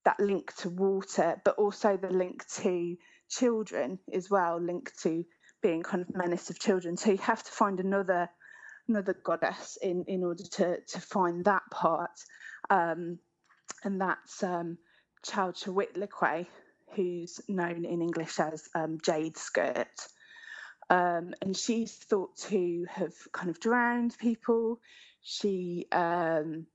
that 0.05 0.19
link 0.19 0.53
to 0.57 0.69
water, 0.69 1.41
but 1.45 1.55
also 1.57 1.97
the 1.97 2.09
link 2.09 2.45
to 2.55 2.97
children 3.29 3.99
as 4.13 4.29
well, 4.29 4.59
linked 4.61 4.99
to 5.03 5.23
being 5.61 5.81
kind 5.81 6.01
of 6.01 6.15
menace 6.15 6.49
of 6.49 6.59
children. 6.59 6.97
So 6.97 7.11
you 7.11 7.17
have 7.17 7.43
to 7.43 7.51
find 7.51 7.79
another 7.79 8.29
another 8.89 9.15
goddess 9.23 9.77
in 9.81 10.05
in 10.07 10.23
order 10.23 10.43
to 10.43 10.77
to 10.81 11.01
find 11.01 11.45
that 11.45 11.63
part, 11.71 12.19
um, 12.69 13.19
and 13.83 14.01
that's 14.01 14.43
um, 14.43 14.77
Chalchihuitlicue, 15.25 16.47
who's 16.95 17.39
known 17.47 17.85
in 17.85 18.01
English 18.01 18.39
as 18.39 18.67
um, 18.75 18.97
Jade 19.03 19.37
Skirt. 19.37 19.87
Um, 20.89 21.33
and 21.41 21.55
she's 21.55 21.93
thought 21.93 22.35
to 22.49 22.85
have 22.89 23.13
kind 23.31 23.49
of 23.49 23.59
drowned 23.59 24.17
people. 24.17 24.79
She 25.21 25.85
um, 25.91 26.67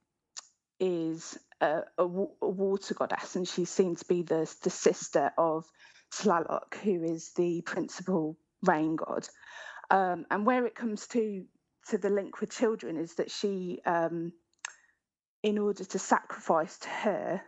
is 0.80 1.38
a, 1.60 1.82
a, 1.98 2.04
a, 2.04 2.48
water 2.48 2.94
goddess, 2.94 3.36
and 3.36 3.46
she's 3.46 3.70
seen 3.70 3.96
to 3.96 4.04
be 4.06 4.22
the, 4.22 4.52
the 4.62 4.70
sister 4.70 5.32
of 5.36 5.66
Tlaloc, 6.14 6.74
who 6.82 7.04
is 7.04 7.32
the 7.36 7.62
principal 7.62 8.38
rain 8.62 8.96
god. 8.96 9.28
Um, 9.90 10.26
and 10.30 10.46
where 10.46 10.66
it 10.66 10.74
comes 10.74 11.06
to 11.08 11.44
to 11.90 11.98
the 11.98 12.10
link 12.10 12.40
with 12.40 12.50
children 12.50 12.98
is 12.98 13.14
that 13.14 13.30
she, 13.30 13.80
um, 13.86 14.32
in 15.42 15.58
order 15.58 15.84
to 15.84 15.98
sacrifice 15.98 16.76
to 16.78 16.88
her 16.88 17.40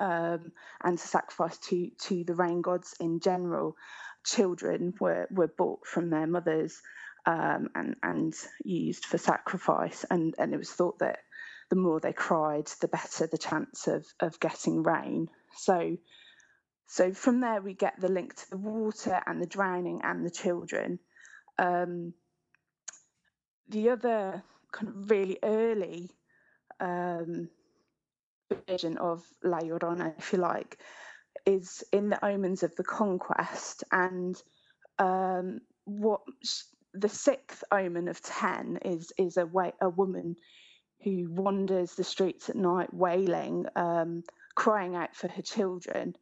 um, 0.00 0.52
and 0.82 0.98
to 0.98 1.06
sacrifice 1.06 1.58
to 1.58 1.90
to 2.02 2.24
the 2.24 2.34
rain 2.34 2.62
gods 2.62 2.94
in 3.00 3.20
general, 3.20 3.76
children 4.24 4.94
were, 5.00 5.26
were 5.30 5.52
bought 5.58 5.86
from 5.86 6.10
their 6.10 6.26
mothers 6.26 6.80
um, 7.26 7.68
and, 7.74 7.96
and 8.02 8.34
used 8.64 9.04
for 9.04 9.18
sacrifice. 9.18 10.04
And, 10.10 10.34
and 10.38 10.52
it 10.54 10.58
was 10.58 10.70
thought 10.70 10.98
that 11.00 11.20
the 11.70 11.76
more 11.76 12.00
they 12.00 12.12
cried, 12.12 12.66
the 12.80 12.88
better 12.88 13.26
the 13.26 13.38
chance 13.38 13.86
of, 13.86 14.04
of 14.20 14.38
getting 14.40 14.82
rain. 14.82 15.28
So, 15.56 15.96
so 16.86 17.12
from 17.12 17.40
there, 17.40 17.62
we 17.62 17.74
get 17.74 18.00
the 18.00 18.10
link 18.10 18.34
to 18.34 18.50
the 18.50 18.58
water 18.58 19.20
and 19.26 19.40
the 19.40 19.46
drowning 19.46 20.00
and 20.02 20.26
the 20.26 20.30
children. 20.30 20.98
Um, 21.58 22.12
the 23.68 23.90
other 23.90 24.42
kind 24.72 24.88
of 24.88 25.10
really 25.10 25.38
early 25.42 26.10
um, 26.80 27.48
version 28.68 28.98
of 28.98 29.24
La 29.42 29.60
Llorona, 29.60 30.12
if 30.18 30.32
you 30.32 30.38
like, 30.40 30.78
is 31.46 31.84
in 31.92 32.08
the 32.08 32.24
omens 32.24 32.62
of 32.62 32.74
the 32.76 32.84
conquest 32.84 33.84
and 33.90 34.40
um, 34.98 35.60
what 35.84 36.20
the 36.94 37.08
sixth 37.08 37.64
omen 37.70 38.08
of 38.08 38.22
10 38.22 38.78
is 38.84 39.12
is 39.18 39.36
a 39.36 39.46
way, 39.46 39.72
a 39.80 39.88
woman 39.88 40.36
who 41.02 41.28
wanders 41.30 41.94
the 41.94 42.04
streets 42.04 42.48
at 42.48 42.56
night 42.56 42.92
wailing 42.92 43.66
um, 43.76 44.22
crying 44.54 44.94
out 44.94 45.16
for 45.16 45.28
her 45.28 45.42
children. 45.42 46.14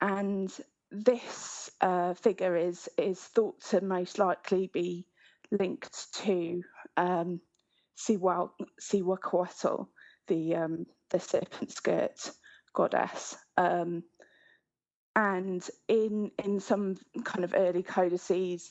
And 0.00 0.52
this 0.90 1.70
uh, 1.80 2.14
figure 2.14 2.56
is 2.56 2.88
is 2.96 3.20
thought 3.20 3.60
to 3.70 3.80
most 3.80 4.18
likely 4.18 4.70
be 4.72 5.06
linked 5.50 6.12
to 6.14 6.62
um, 6.96 7.40
Siwa, 7.96 8.50
Cihuacoatl, 8.80 9.88
the 10.26 10.54
um, 10.56 10.86
the 11.10 11.20
serpent 11.20 11.72
skirt 11.72 12.30
goddess. 12.76 13.34
Um, 13.56 14.04
and 15.16 15.68
in 15.88 16.30
in 16.44 16.60
some 16.60 16.96
kind 17.24 17.44
of 17.44 17.54
early 17.56 17.82
codices, 17.82 18.70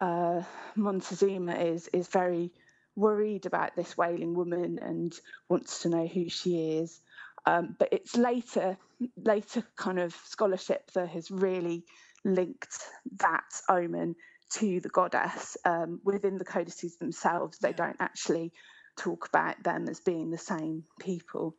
uh, 0.00 0.42
Montezuma 0.76 1.54
is 1.54 1.88
is 1.88 2.08
very 2.08 2.52
worried 2.94 3.46
about 3.46 3.74
this 3.74 3.96
wailing 3.96 4.34
woman 4.34 4.78
and 4.80 5.14
wants 5.48 5.82
to 5.82 5.88
know 5.88 6.06
who 6.06 6.28
she 6.28 6.76
is. 6.78 7.00
Um, 7.46 7.74
but 7.78 7.88
it's 7.90 8.16
later 8.16 8.76
later 9.16 9.64
kind 9.76 9.98
of 9.98 10.14
scholarship 10.26 10.90
that 10.92 11.08
has 11.08 11.30
really 11.30 11.84
linked 12.24 12.78
that 13.18 13.50
omen 13.68 14.14
to 14.50 14.80
the 14.80 14.90
goddess 14.90 15.56
um, 15.64 16.00
within 16.04 16.36
the 16.36 16.44
codices 16.44 16.98
themselves. 16.98 17.58
They 17.58 17.72
don't 17.72 17.96
actually 17.98 18.52
talk 18.98 19.26
about 19.26 19.62
them 19.62 19.88
as 19.88 20.00
being 20.00 20.30
the 20.30 20.38
same 20.38 20.84
people. 21.00 21.56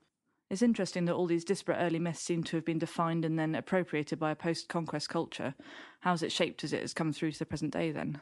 It's 0.54 0.62
interesting 0.62 1.06
that 1.06 1.16
all 1.16 1.26
these 1.26 1.44
disparate 1.44 1.80
early 1.82 1.98
myths 1.98 2.22
seem 2.22 2.44
to 2.44 2.58
have 2.58 2.64
been 2.64 2.78
defined 2.78 3.26
and 3.26 3.40
then 3.40 3.56
appropriated 3.56 4.20
by 4.20 4.30
a 4.30 4.36
post 4.36 4.70
conquest 4.70 5.10
culture. 5.10 5.56
How's 6.02 6.22
it 6.22 6.32
shaped 6.32 6.64
as 6.64 6.74
it 6.74 6.82
has 6.82 6.94
come 6.94 7.12
through 7.12 7.32
to 7.32 7.40
the 7.40 7.46
present 7.48 7.74
day 7.74 7.92
then? 7.92 8.22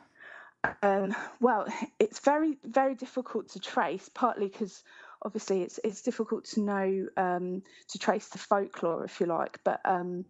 Um, 0.81 1.13
well, 1.41 1.65
it's 1.99 2.19
very, 2.19 2.57
very 2.63 2.95
difficult 2.95 3.49
to 3.49 3.59
trace, 3.59 4.09
partly 4.13 4.47
because 4.47 4.81
obviously 5.23 5.61
it's 5.63 5.77
it's 5.83 6.03
difficult 6.03 6.45
to 6.45 6.61
know 6.61 7.07
um, 7.17 7.63
to 7.89 7.99
trace 7.99 8.29
the 8.29 8.37
folklore, 8.37 9.03
if 9.03 9.19
you 9.19 9.25
like, 9.25 9.59
but 9.65 9.81
um, 9.83 10.23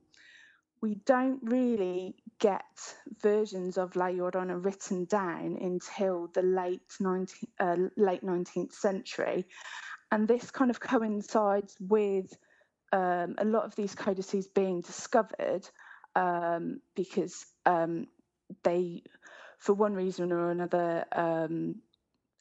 we 0.82 0.96
don't 1.06 1.40
really 1.44 2.16
get 2.40 2.96
versions 3.22 3.78
of 3.78 3.96
La 3.96 4.08
Llorona 4.08 4.66
written 4.66 5.06
down 5.06 5.56
until 5.62 6.32
the 6.34 6.42
late 6.42 6.82
19, 7.00 7.28
uh, 7.60 7.76
late 7.96 8.24
19th 8.24 8.74
century, 8.74 9.46
and 10.12 10.28
this 10.28 10.52
kind 10.52 10.70
of 10.70 10.80
coincides 10.80 11.76
with 11.80 12.38
um, 12.92 13.36
a 13.38 13.46
lot 13.46 13.64
of 13.64 13.76
these 13.76 13.96
codices 13.96 14.48
being 14.48 14.82
discovered 14.82 15.68
um, 16.16 16.82
because 16.96 17.46
um, 17.66 18.08
they, 18.64 19.04
for 19.60 19.74
one 19.74 19.94
reason 19.94 20.32
or 20.32 20.52
another, 20.52 21.06
um, 21.14 21.76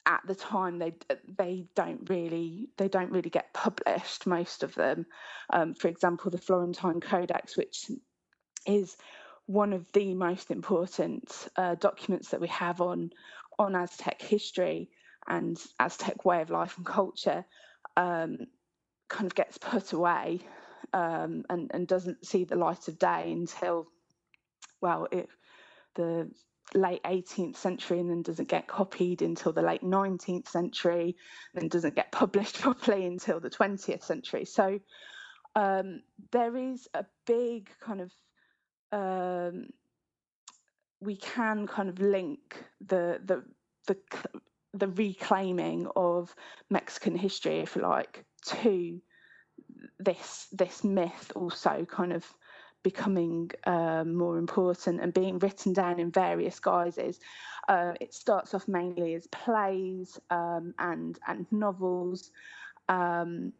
at 0.06 0.22
the 0.26 0.34
time 0.34 0.78
they 0.78 0.94
they 1.38 1.66
don't 1.76 2.08
really 2.08 2.70
they 2.78 2.88
don't 2.88 3.12
really 3.12 3.28
get 3.28 3.52
published 3.52 4.26
most 4.26 4.62
of 4.62 4.74
them. 4.74 5.06
Um, 5.52 5.74
for 5.74 5.88
example 5.88 6.30
the 6.30 6.38
florentine 6.38 7.00
codex 7.00 7.56
which 7.56 7.90
is 8.66 8.96
one 9.46 9.72
of 9.72 9.84
the 9.92 10.14
most 10.14 10.50
important 10.50 11.48
uh, 11.56 11.74
documents 11.74 12.30
that 12.30 12.40
we 12.40 12.48
have 12.48 12.80
on 12.80 13.10
on 13.58 13.74
aztec 13.76 14.22
history 14.22 14.88
and 15.28 15.58
aztec 15.78 16.24
way 16.24 16.42
of 16.42 16.50
life 16.50 16.76
and 16.76 16.86
culture 16.86 17.44
um, 17.96 18.38
kind 19.08 19.26
of 19.26 19.34
gets 19.34 19.58
put 19.58 19.92
away 19.92 20.40
um, 20.92 21.44
and, 21.50 21.70
and 21.72 21.86
doesn't 21.86 22.24
see 22.26 22.44
the 22.44 22.56
light 22.56 22.88
of 22.88 22.98
day 22.98 23.32
until 23.32 23.86
well 24.80 25.06
it, 25.12 25.28
the 25.94 26.30
late 26.74 27.02
18th 27.02 27.56
century 27.56 27.98
and 28.00 28.10
then 28.10 28.22
doesn't 28.22 28.48
get 28.48 28.68
copied 28.68 29.22
until 29.22 29.52
the 29.52 29.62
late 29.62 29.82
19th 29.82 30.48
century, 30.48 31.16
then 31.54 31.68
doesn't 31.68 31.96
get 31.96 32.12
published 32.12 32.58
properly 32.60 33.06
until 33.06 33.40
the 33.40 33.50
20th 33.50 34.02
century. 34.04 34.44
So 34.44 34.78
um, 35.56 36.02
there 36.30 36.56
is 36.56 36.88
a 36.94 37.04
big 37.26 37.70
kind 37.80 38.00
of 38.00 38.12
um, 38.92 39.68
we 41.00 41.16
can 41.16 41.66
kind 41.66 41.88
of 41.88 41.98
link 42.00 42.62
the 42.86 43.20
the 43.24 43.44
the 43.86 43.96
the 44.72 44.88
reclaiming 44.88 45.88
of 45.96 46.34
Mexican 46.68 47.16
history, 47.16 47.58
if 47.60 47.76
you 47.76 47.82
like, 47.82 48.24
to 48.46 49.00
this 49.98 50.48
this 50.52 50.84
myth 50.84 51.32
also 51.34 51.86
kind 51.90 52.12
of 52.12 52.24
becoming 52.82 53.50
um, 53.64 54.14
more 54.14 54.38
important 54.38 55.00
and 55.00 55.12
being 55.12 55.38
written 55.38 55.72
down 55.72 56.00
in 56.00 56.10
various 56.10 56.58
guises. 56.58 57.20
Uh, 57.68 57.92
it 58.00 58.14
starts 58.14 58.54
off 58.54 58.66
mainly 58.66 59.14
as 59.14 59.26
plays 59.28 60.18
um, 60.30 60.74
and 60.78 61.18
and 61.26 61.46
novels, 61.50 62.30
um, 62.88 63.52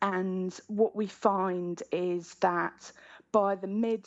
and 0.00 0.58
what 0.68 0.96
we 0.96 1.06
find 1.06 1.82
is 1.92 2.34
that 2.40 2.90
by 3.32 3.54
the 3.54 3.66
mid 3.66 4.06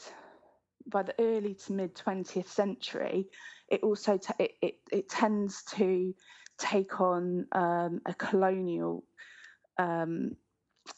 by 0.88 1.04
the 1.04 1.14
early 1.20 1.54
to 1.54 1.74
mid 1.74 1.94
20th 1.96 2.48
century, 2.48 3.28
it 3.72 3.84
also 3.84 4.18
t- 4.18 4.34
it, 4.38 4.52
it, 4.62 4.76
it, 4.92 5.10
tends 5.10 5.64
to 5.64 6.14
take 6.58 7.00
on 7.00 7.48
um, 7.54 8.02
a 8.06 8.14
colonial 8.14 9.04
um, 9.78 10.36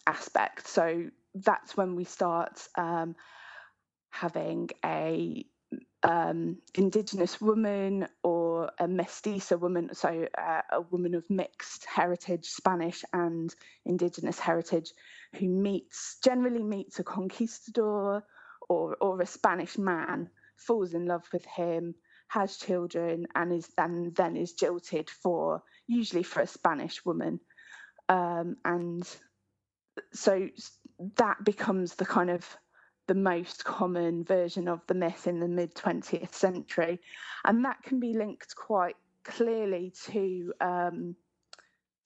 aspect. 0.07 0.67
So 0.67 1.05
that's 1.35 1.77
when 1.77 1.95
we 1.95 2.03
start 2.03 2.67
um, 2.75 3.15
having 4.09 4.69
a 4.83 5.45
um, 6.01 6.57
indigenous 6.75 7.39
woman 7.39 8.07
or 8.23 8.71
a 8.79 8.87
mestiza 8.87 9.57
woman, 9.59 9.93
so 9.93 10.27
uh, 10.37 10.61
a 10.71 10.81
woman 10.81 11.15
of 11.15 11.29
mixed 11.29 11.85
heritage, 11.85 12.45
Spanish 12.45 13.05
and 13.13 13.53
indigenous 13.85 14.39
heritage, 14.39 14.91
who 15.35 15.47
meets 15.47 16.17
generally 16.23 16.63
meets 16.63 16.99
a 16.99 17.03
conquistador 17.03 18.23
or 18.67 18.97
or 18.99 19.21
a 19.21 19.25
Spanish 19.25 19.77
man, 19.77 20.29
falls 20.57 20.93
in 20.93 21.05
love 21.05 21.23
with 21.31 21.45
him, 21.45 21.95
has 22.33 22.57
children, 22.57 23.27
and 23.35 23.53
is 23.53 23.69
and 23.77 24.15
then 24.15 24.35
is 24.35 24.53
jilted 24.53 25.09
for 25.09 25.63
usually 25.87 26.23
for 26.23 26.41
a 26.41 26.47
Spanish 26.47 27.05
woman, 27.05 27.39
um, 28.09 28.57
and 28.65 29.07
so 30.13 30.49
that 31.17 31.43
becomes 31.43 31.95
the 31.95 32.05
kind 32.05 32.29
of 32.29 32.45
the 33.07 33.13
most 33.13 33.63
common 33.63 34.23
version 34.23 34.67
of 34.67 34.81
the 34.87 34.93
myth 34.93 35.27
in 35.27 35.39
the 35.39 35.47
mid 35.47 35.75
20th 35.75 36.33
century. 36.33 36.99
And 37.43 37.65
that 37.65 37.83
can 37.83 37.99
be 37.99 38.13
linked 38.13 38.55
quite 38.55 38.95
clearly 39.23 39.93
to 40.05 40.53
um, 40.61 41.15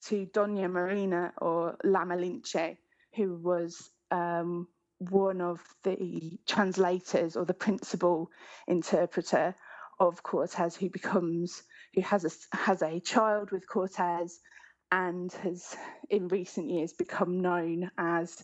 to 0.06 0.26
Doña 0.26 0.70
Marina 0.70 1.32
or 1.38 1.76
La 1.84 2.04
Malinche, 2.04 2.76
who 3.14 3.34
was 3.36 3.90
um, 4.10 4.68
one 4.98 5.40
of 5.40 5.60
the 5.84 6.38
translators 6.46 7.36
or 7.36 7.44
the 7.44 7.54
principal 7.54 8.30
interpreter 8.66 9.54
of 10.00 10.22
Cortez, 10.22 10.76
who 10.76 10.90
becomes 10.90 11.62
who 11.94 12.02
has 12.02 12.24
a 12.24 12.56
has 12.56 12.82
a 12.82 13.00
child 13.00 13.50
with 13.50 13.68
Cortez, 13.68 14.40
and 14.90 15.32
has 15.32 15.76
in 16.10 16.28
recent 16.28 16.70
years 16.70 16.92
become 16.92 17.40
known 17.40 17.90
as 17.98 18.42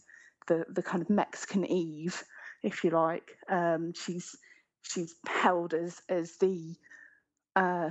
the 0.49 0.65
the 0.69 0.83
kind 0.83 1.03
of 1.03 1.11
Mexican 1.11 1.65
Eve 1.65 2.23
if 2.63 2.85
you 2.85 2.91
like. 2.91 3.37
Um, 3.49 3.93
she's 3.95 4.37
she's 4.83 5.15
held 5.27 5.75
as 5.75 6.01
as 6.09 6.37
the 6.39 6.75
uh, 7.57 7.91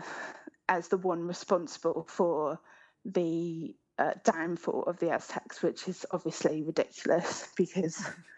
as 0.67 0.87
the 0.89 0.97
one 0.97 1.21
responsible 1.21 2.05
for 2.09 2.59
the 3.05 3.75
uh, 3.99 4.13
downfall 4.23 4.83
of 4.87 4.99
the 4.99 5.11
Aztecs, 5.11 5.61
which 5.61 5.87
is 5.87 6.05
obviously 6.11 6.63
ridiculous 6.63 7.47
because 7.55 8.03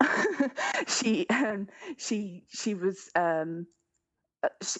she 0.86 1.26
um, 1.28 1.68
she 1.96 2.44
she 2.48 2.74
was 2.74 3.10
um, 3.14 3.66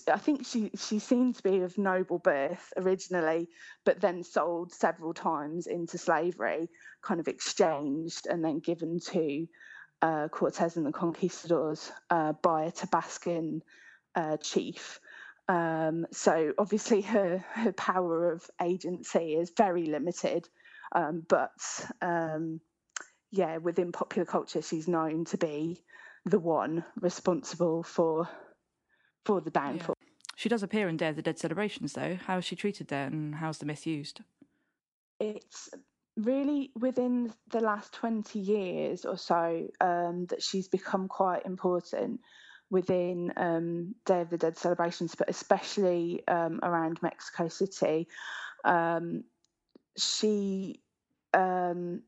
I 0.08 0.18
think 0.18 0.44
she 0.44 0.70
she 0.76 0.98
seemed 0.98 1.36
to 1.36 1.42
be 1.42 1.60
of 1.60 1.78
noble 1.78 2.18
birth 2.18 2.72
originally, 2.76 3.48
but 3.84 4.00
then 4.00 4.24
sold 4.24 4.72
several 4.72 5.14
times 5.14 5.66
into 5.66 5.98
slavery, 5.98 6.68
kind 7.00 7.20
of 7.20 7.28
exchanged 7.28 8.26
and 8.28 8.44
then 8.44 8.58
given 8.58 8.98
to 9.12 9.46
uh, 10.00 10.28
Cortez 10.28 10.76
and 10.76 10.84
the 10.84 10.92
conquistadors 10.92 11.92
uh, 12.10 12.32
by 12.42 12.64
a 12.64 12.72
Tabascan 12.72 13.60
uh, 14.16 14.36
chief. 14.38 14.98
Um, 15.48 16.06
so 16.10 16.52
obviously 16.58 17.02
her 17.02 17.44
her 17.52 17.72
power 17.72 18.32
of 18.32 18.44
agency 18.60 19.34
is 19.34 19.52
very 19.56 19.86
limited, 19.86 20.48
um, 20.92 21.24
but 21.28 21.50
um, 22.00 22.60
yeah, 23.30 23.58
within 23.58 23.92
popular 23.92 24.26
culture, 24.26 24.62
she's 24.62 24.88
known 24.88 25.24
to 25.26 25.38
be 25.38 25.84
the 26.24 26.38
one 26.38 26.84
responsible 27.00 27.82
for 27.82 28.28
for 29.24 29.40
the 29.40 29.50
downfall. 29.50 29.96
Yeah. 30.00 30.08
She 30.36 30.48
does 30.48 30.62
appear 30.62 30.88
in 30.88 30.96
Day 30.96 31.08
of 31.08 31.16
the 31.16 31.22
Dead 31.22 31.38
celebrations, 31.38 31.92
though. 31.92 32.18
How 32.26 32.38
is 32.38 32.44
she 32.44 32.56
treated 32.56 32.88
there, 32.88 33.06
and 33.06 33.34
how's 33.36 33.58
the 33.58 33.66
myth 33.66 33.86
used? 33.86 34.20
It's 35.20 35.70
really 36.16 36.70
within 36.78 37.32
the 37.50 37.60
last 37.60 37.92
20 37.94 38.38
years 38.38 39.04
or 39.04 39.16
so 39.16 39.68
um, 39.80 40.26
that 40.26 40.42
she's 40.42 40.68
become 40.68 41.08
quite 41.08 41.46
important 41.46 42.20
within 42.70 43.32
um, 43.36 43.94
Day 44.06 44.22
of 44.22 44.30
the 44.30 44.38
Dead 44.38 44.56
celebrations, 44.56 45.14
but 45.14 45.28
especially 45.28 46.26
um, 46.26 46.58
around 46.62 47.00
Mexico 47.02 47.48
City. 47.48 48.08
Um, 48.64 49.24
she, 49.96 50.80
um, 51.34 52.02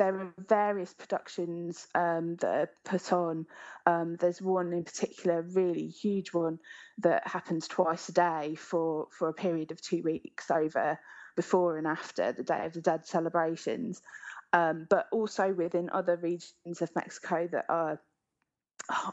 there 0.00 0.18
are 0.18 0.34
various 0.48 0.94
productions 0.94 1.86
um, 1.94 2.36
that 2.36 2.54
are 2.54 2.70
put 2.86 3.12
on. 3.12 3.46
there's 4.18 4.40
one 4.40 4.72
in 4.72 4.82
particular, 4.82 5.42
really 5.42 5.88
huge 5.88 6.32
one, 6.32 6.58
that 6.98 7.26
happens 7.26 7.68
twice 7.68 8.08
a 8.08 8.12
day 8.12 8.54
for, 8.54 9.08
for 9.10 9.28
a 9.28 9.34
period 9.34 9.70
of 9.70 9.82
two 9.82 10.02
weeks 10.02 10.50
over 10.50 10.98
before 11.36 11.76
and 11.76 11.86
after 11.86 12.32
the 12.32 12.42
Day 12.42 12.64
of 12.64 12.72
the 12.72 12.80
Dead 12.80 13.06
celebrations, 13.06 14.00
um, 14.54 14.86
but 14.88 15.06
also 15.12 15.52
within 15.52 15.90
other 15.92 16.16
regions 16.16 16.80
of 16.80 16.90
Mexico 16.96 17.46
that 17.52 17.66
are 17.68 18.00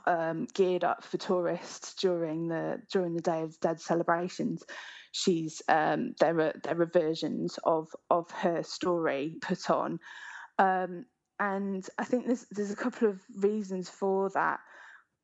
um, 0.05 0.47
geared 0.53 0.85
up 0.85 1.03
for 1.03 1.17
tourists 1.17 1.95
during 1.95 2.47
the 2.47 2.81
during 2.93 3.13
the 3.13 3.21
Day 3.21 3.41
of 3.41 3.51
the 3.51 3.67
Dead 3.67 3.81
celebrations. 3.81 4.63
She's 5.11 5.61
um, 5.67 6.13
there 6.19 6.39
are 6.39 6.53
there 6.63 6.81
are 6.81 6.85
versions 6.85 7.59
of 7.63 7.89
of 8.09 8.31
her 8.31 8.63
story 8.63 9.35
put 9.41 9.69
on, 9.69 9.99
um, 10.57 11.05
and 11.39 11.87
I 11.97 12.03
think 12.03 12.25
there's 12.25 12.45
there's 12.51 12.71
a 12.71 12.75
couple 12.75 13.09
of 13.09 13.21
reasons 13.35 13.89
for 13.89 14.29
that. 14.31 14.59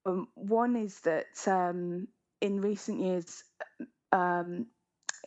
Um, 0.05 0.27
one 0.35 0.75
is 0.75 0.99
that 1.01 1.47
um, 1.47 2.07
in 2.41 2.61
recent 2.61 2.99
years, 2.99 3.43
um, 4.11 4.67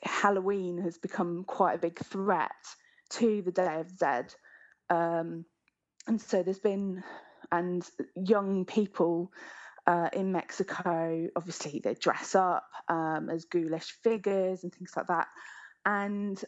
Halloween 0.03 0.79
has 0.83 0.99
become 0.99 1.45
quite 1.45 1.75
a 1.75 1.79
big 1.79 1.99
threat 1.99 2.51
to 3.11 3.43
the 3.43 3.53
Day 3.53 3.81
of 3.81 3.89
the 3.89 3.97
Dead. 3.97 4.35
Um, 4.91 5.45
and 6.07 6.21
so 6.21 6.43
there's 6.43 6.59
been, 6.59 7.03
and 7.51 7.85
young 8.15 8.65
people 8.65 9.33
uh, 9.87 10.09
in 10.13 10.33
Mexico, 10.33 11.29
obviously 11.35 11.81
they 11.83 11.95
dress 11.95 12.35
up 12.35 12.67
um, 12.89 13.29
as 13.31 13.47
ghoulish 13.47 13.93
figures 14.03 14.63
and 14.63 14.73
things 14.75 14.93
like 14.97 15.07
that. 15.09 15.29
And 15.85 16.43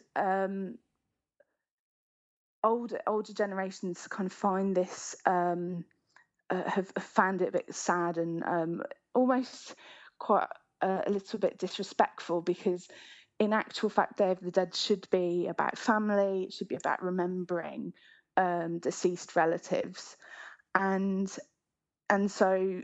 older 2.63 2.99
older 3.07 3.33
generations 3.33 4.07
kind 4.09 4.27
of 4.27 4.33
find 4.33 4.75
this 4.75 5.15
um, 5.25 5.85
uh, 6.49 6.63
have, 6.69 6.91
found 6.99 7.41
it 7.41 7.49
a 7.49 7.51
bit 7.53 7.73
sad 7.73 8.17
and 8.17 8.43
um, 8.43 8.83
almost 9.13 9.75
quite 10.17 10.47
a 10.81 11.09
little 11.09 11.39
bit 11.39 11.57
disrespectful 11.57 12.41
because 12.41 12.87
in 13.39 13.53
actual 13.53 13.89
fact, 13.89 14.17
Day 14.17 14.31
of 14.31 14.41
the 14.41 14.51
Dead 14.51 14.75
should 14.75 15.09
be 15.09 15.47
about 15.47 15.77
family. 15.77 16.43
It 16.43 16.53
should 16.53 16.67
be 16.67 16.75
about 16.75 17.01
remembering 17.01 17.93
um, 18.35 18.79
deceased 18.79 19.35
relatives, 19.35 20.17
and 20.75 21.33
and 22.09 22.29
so 22.29 22.81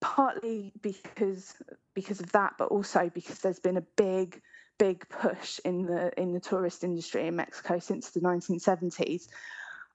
partly 0.00 0.72
because 0.82 1.54
because 1.94 2.20
of 2.20 2.32
that, 2.32 2.54
but 2.58 2.68
also 2.68 3.10
because 3.14 3.38
there's 3.38 3.60
been 3.60 3.76
a 3.76 3.86
big 3.96 4.42
big 4.78 5.08
push 5.08 5.60
in 5.64 5.86
the 5.86 6.12
in 6.20 6.32
the 6.32 6.40
tourist 6.40 6.84
industry 6.84 7.26
in 7.26 7.36
Mexico 7.36 7.78
since 7.78 8.10
the 8.10 8.20
1970s. 8.20 9.28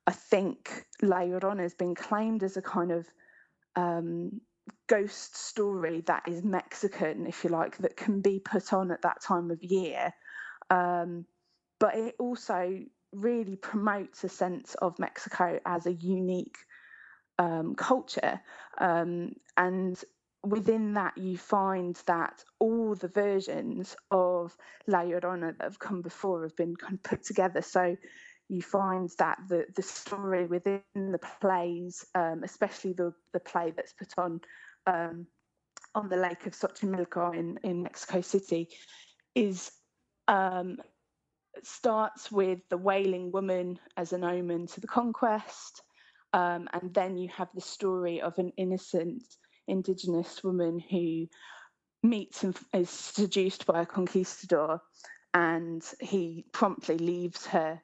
I 0.06 0.12
think 0.12 0.86
La 1.02 1.20
Llorona 1.20 1.62
has 1.62 1.74
been 1.74 1.96
claimed 1.96 2.44
as 2.44 2.58
a 2.58 2.62
kind 2.62 2.92
of 2.92 3.08
um, 3.76 4.42
ghost 4.88 5.36
story 5.36 6.02
that 6.08 6.24
is 6.28 6.44
Mexican, 6.44 7.26
if 7.26 7.44
you 7.44 7.50
like, 7.50 7.78
that 7.78 7.96
can 7.96 8.22
be 8.22 8.40
put 8.40 8.74
on 8.74 8.92
at 8.92 9.02
that 9.04 9.22
time 9.22 9.50
of 9.52 9.64
year. 9.64 10.14
Um, 10.70 11.26
but 11.80 11.96
it 11.96 12.16
also 12.20 12.80
really 13.14 13.56
promotes 13.56 14.24
a 14.24 14.30
sense 14.30 14.76
of 14.76 15.00
Mexico 15.00 15.60
as 15.66 15.86
a 15.86 15.94
unique 15.94 16.58
um, 17.40 17.76
culture. 17.76 18.42
Um, 18.78 19.34
and 19.58 20.02
within 20.44 20.94
that, 20.94 21.18
you 21.18 21.38
find 21.38 22.00
that 22.06 22.44
all 22.60 22.96
the 22.96 23.08
versions 23.08 23.96
of 24.12 24.56
La 24.88 25.02
Llorona 25.02 25.58
that 25.58 25.64
have 25.64 25.80
come 25.80 26.02
before 26.02 26.44
have 26.44 26.56
been 26.56 26.76
kind 26.76 26.96
of 26.96 27.04
put 27.04 27.24
together. 27.24 27.62
So 27.62 27.96
you 28.50 28.62
find 28.62 29.10
that 29.20 29.38
the, 29.48 29.66
the 29.76 29.82
story 29.82 30.46
within 30.46 30.82
the 30.94 31.20
plays, 31.40 32.06
um, 32.14 32.42
especially 32.44 32.94
the, 32.94 33.14
the 33.32 33.40
play 33.40 33.72
that's 33.76 33.94
put 33.94 34.14
on 34.18 34.42
um, 34.86 35.28
on 35.96 36.10
the 36.10 36.18
lake 36.18 36.46
of 36.48 36.54
Xochimilco 36.54 37.36
in, 37.36 37.60
in 37.64 37.84
Mexico 37.84 38.22
City, 38.22 38.68
is 39.36 39.72
um, 40.28 40.78
starts 41.64 42.32
with 42.32 42.60
the 42.70 42.78
wailing 42.78 43.32
woman 43.32 43.80
as 43.96 44.12
an 44.12 44.24
omen 44.24 44.68
to 44.68 44.82
the 44.82 44.88
conquest, 44.88 45.82
um, 46.34 46.68
and 46.74 46.94
then 46.94 47.16
you 47.16 47.30
have 47.30 47.50
the 47.54 47.62
story 47.62 48.22
of 48.22 48.38
an 48.40 48.52
innocent 48.58 49.24
indigenous 49.68 50.44
woman 50.44 50.80
who 50.80 51.28
meets 52.02 52.44
and 52.44 52.58
is 52.74 52.90
seduced 52.90 53.66
by 53.66 53.82
a 53.82 53.86
conquistador, 53.86 54.82
and 55.34 55.84
he 56.00 56.46
promptly 56.52 56.98
leaves 56.98 57.46
her 57.48 57.82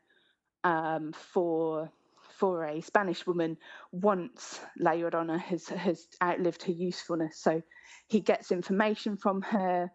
um, 0.64 1.14
for 1.14 1.92
for 2.38 2.64
a 2.64 2.82
Spanish 2.82 3.28
woman 3.28 3.58
once 3.92 4.62
La 4.78 4.92
Llorona 4.92 5.40
has 5.40 5.68
has 5.68 6.08
outlived 6.22 6.64
her 6.64 6.72
usefulness. 6.72 7.38
So 7.38 7.62
he 8.08 8.20
gets 8.20 8.52
information 8.52 9.18
from 9.18 9.42
her 9.42 9.92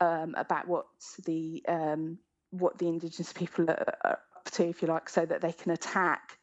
um, 0.00 0.34
about 0.36 0.68
what 0.68 0.86
the 1.24 1.62
um, 1.68 2.18
what 2.50 2.78
the 2.78 2.88
indigenous 2.88 3.32
people 3.32 3.70
are, 3.70 3.94
are 4.04 4.18
up 4.36 4.50
to, 4.52 4.68
if 4.68 4.82
you 4.82 4.88
like, 4.88 5.08
so 5.08 5.26
that 5.26 5.40
they 5.40 5.52
can 5.52 5.72
attack. 5.72 6.38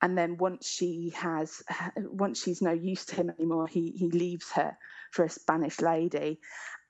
And 0.00 0.16
then 0.16 0.36
once 0.36 0.68
she 0.68 1.12
has, 1.16 1.62
once 1.96 2.42
she's 2.42 2.62
no 2.62 2.72
use 2.72 3.06
to 3.06 3.16
him 3.16 3.30
anymore, 3.30 3.66
he 3.66 3.90
he 3.90 4.10
leaves 4.10 4.50
her 4.52 4.76
for 5.10 5.24
a 5.24 5.30
Spanish 5.30 5.80
lady, 5.80 6.40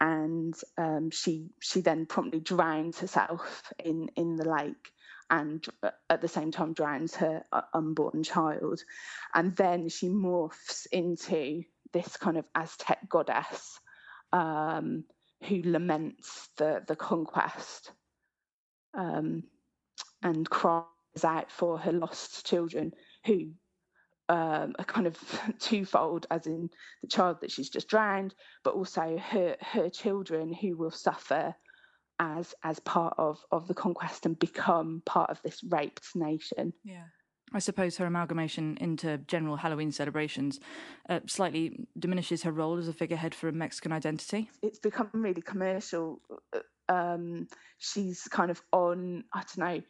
and 0.00 0.54
um, 0.76 1.10
she 1.10 1.50
she 1.60 1.80
then 1.80 2.06
promptly 2.06 2.40
drowns 2.40 2.98
herself 2.98 3.72
in 3.82 4.10
in 4.16 4.36
the 4.36 4.48
lake 4.48 4.92
and 5.30 5.66
at 6.08 6.20
the 6.20 6.28
same 6.28 6.50
time 6.50 6.72
drowns 6.72 7.14
her 7.16 7.44
uh, 7.52 7.62
unborn 7.74 8.22
child. 8.22 8.80
And 9.34 9.54
then 9.56 9.88
she 9.88 10.08
morphs 10.08 10.86
into 10.90 11.64
this 11.92 12.16
kind 12.16 12.38
of 12.38 12.44
Aztec 12.54 13.08
goddess 13.08 13.78
um, 14.32 15.04
who 15.44 15.62
laments 15.62 16.48
the, 16.56 16.82
the 16.86 16.96
conquest 16.96 17.92
um, 18.94 19.42
and 20.22 20.48
cries 20.48 20.84
out 21.24 21.50
for 21.50 21.78
her 21.78 21.92
lost 21.92 22.46
children 22.46 22.92
who 23.24 23.52
um, 24.28 24.74
are 24.78 24.84
kind 24.84 25.06
of 25.06 25.16
twofold, 25.58 26.26
as 26.30 26.46
in 26.46 26.70
the 27.02 27.08
child 27.08 27.38
that 27.40 27.50
she's 27.50 27.70
just 27.70 27.88
drowned, 27.88 28.34
but 28.64 28.74
also 28.74 29.18
her 29.18 29.56
her 29.60 29.88
children 29.88 30.52
who 30.52 30.76
will 30.76 30.90
suffer 30.90 31.54
as 32.20 32.54
as 32.62 32.80
part 32.80 33.14
of 33.18 33.38
of 33.50 33.68
the 33.68 33.74
conquest 33.74 34.26
and 34.26 34.38
become 34.38 35.02
part 35.06 35.30
of 35.30 35.40
this 35.42 35.62
raped 35.64 36.14
nation. 36.14 36.72
Yeah. 36.84 37.04
I 37.52 37.60
suppose 37.60 37.96
her 37.96 38.04
amalgamation 38.04 38.76
into 38.78 39.16
general 39.26 39.56
Halloween 39.56 39.90
celebrations 39.90 40.60
uh, 41.08 41.20
slightly 41.26 41.86
diminishes 41.98 42.42
her 42.42 42.52
role 42.52 42.76
as 42.76 42.88
a 42.88 42.92
figurehead 42.92 43.34
for 43.34 43.48
a 43.48 43.52
Mexican 43.52 43.90
identity. 43.90 44.50
It's 44.62 44.78
become 44.78 45.08
really 45.14 45.40
commercial. 45.40 46.20
Uh, 46.54 46.60
um, 46.92 47.46
she's 47.78 48.24
kind 48.24 48.50
of 48.50 48.60
on, 48.72 49.24
I 49.32 49.38
don't 49.38 49.58
know, 49.58 49.82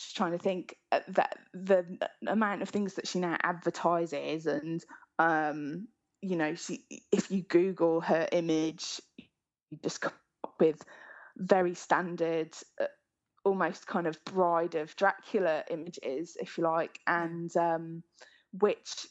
just 0.00 0.16
trying 0.16 0.32
to 0.32 0.38
think 0.38 0.76
uh, 0.92 1.00
that 1.08 1.38
the 1.54 1.84
amount 2.26 2.62
of 2.62 2.68
things 2.68 2.94
that 2.94 3.06
she 3.06 3.18
now 3.18 3.36
advertises 3.42 4.46
and, 4.46 4.82
um, 5.18 5.88
you 6.22 6.36
know, 6.36 6.54
she, 6.54 6.84
if 7.12 7.30
you 7.30 7.42
Google 7.42 8.00
her 8.00 8.28
image, 8.32 9.00
you 9.16 9.78
just 9.82 10.00
come 10.00 10.12
up 10.44 10.54
with 10.60 10.82
very 11.36 11.74
standard, 11.74 12.54
uh, 12.80 12.86
almost 13.44 13.86
kind 13.86 14.06
of 14.06 14.22
bride 14.24 14.74
of 14.74 14.94
Dracula 14.96 15.64
images, 15.70 16.36
if 16.40 16.58
you 16.58 16.64
like, 16.64 16.98
and 17.06 17.54
um, 17.56 18.02
which 18.52 19.06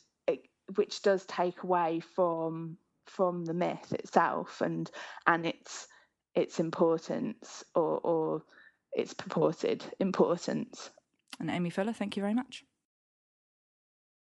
which 0.75 1.01
does 1.01 1.25
take 1.25 1.63
away 1.63 2.01
from 2.15 2.77
from 3.05 3.45
the 3.45 3.53
myth 3.53 3.93
itself 3.93 4.61
and 4.61 4.91
and 5.25 5.45
its 5.45 5.87
its 6.35 6.59
importance 6.59 7.63
or, 7.73 7.99
or 8.03 8.43
its 8.97 9.13
purported 9.13 9.85
importance. 9.99 10.89
And 11.39 11.49
Amy 11.49 11.69
Fuller, 11.69 11.93
thank 11.93 12.17
you 12.17 12.21
very 12.21 12.33
much. 12.33 12.63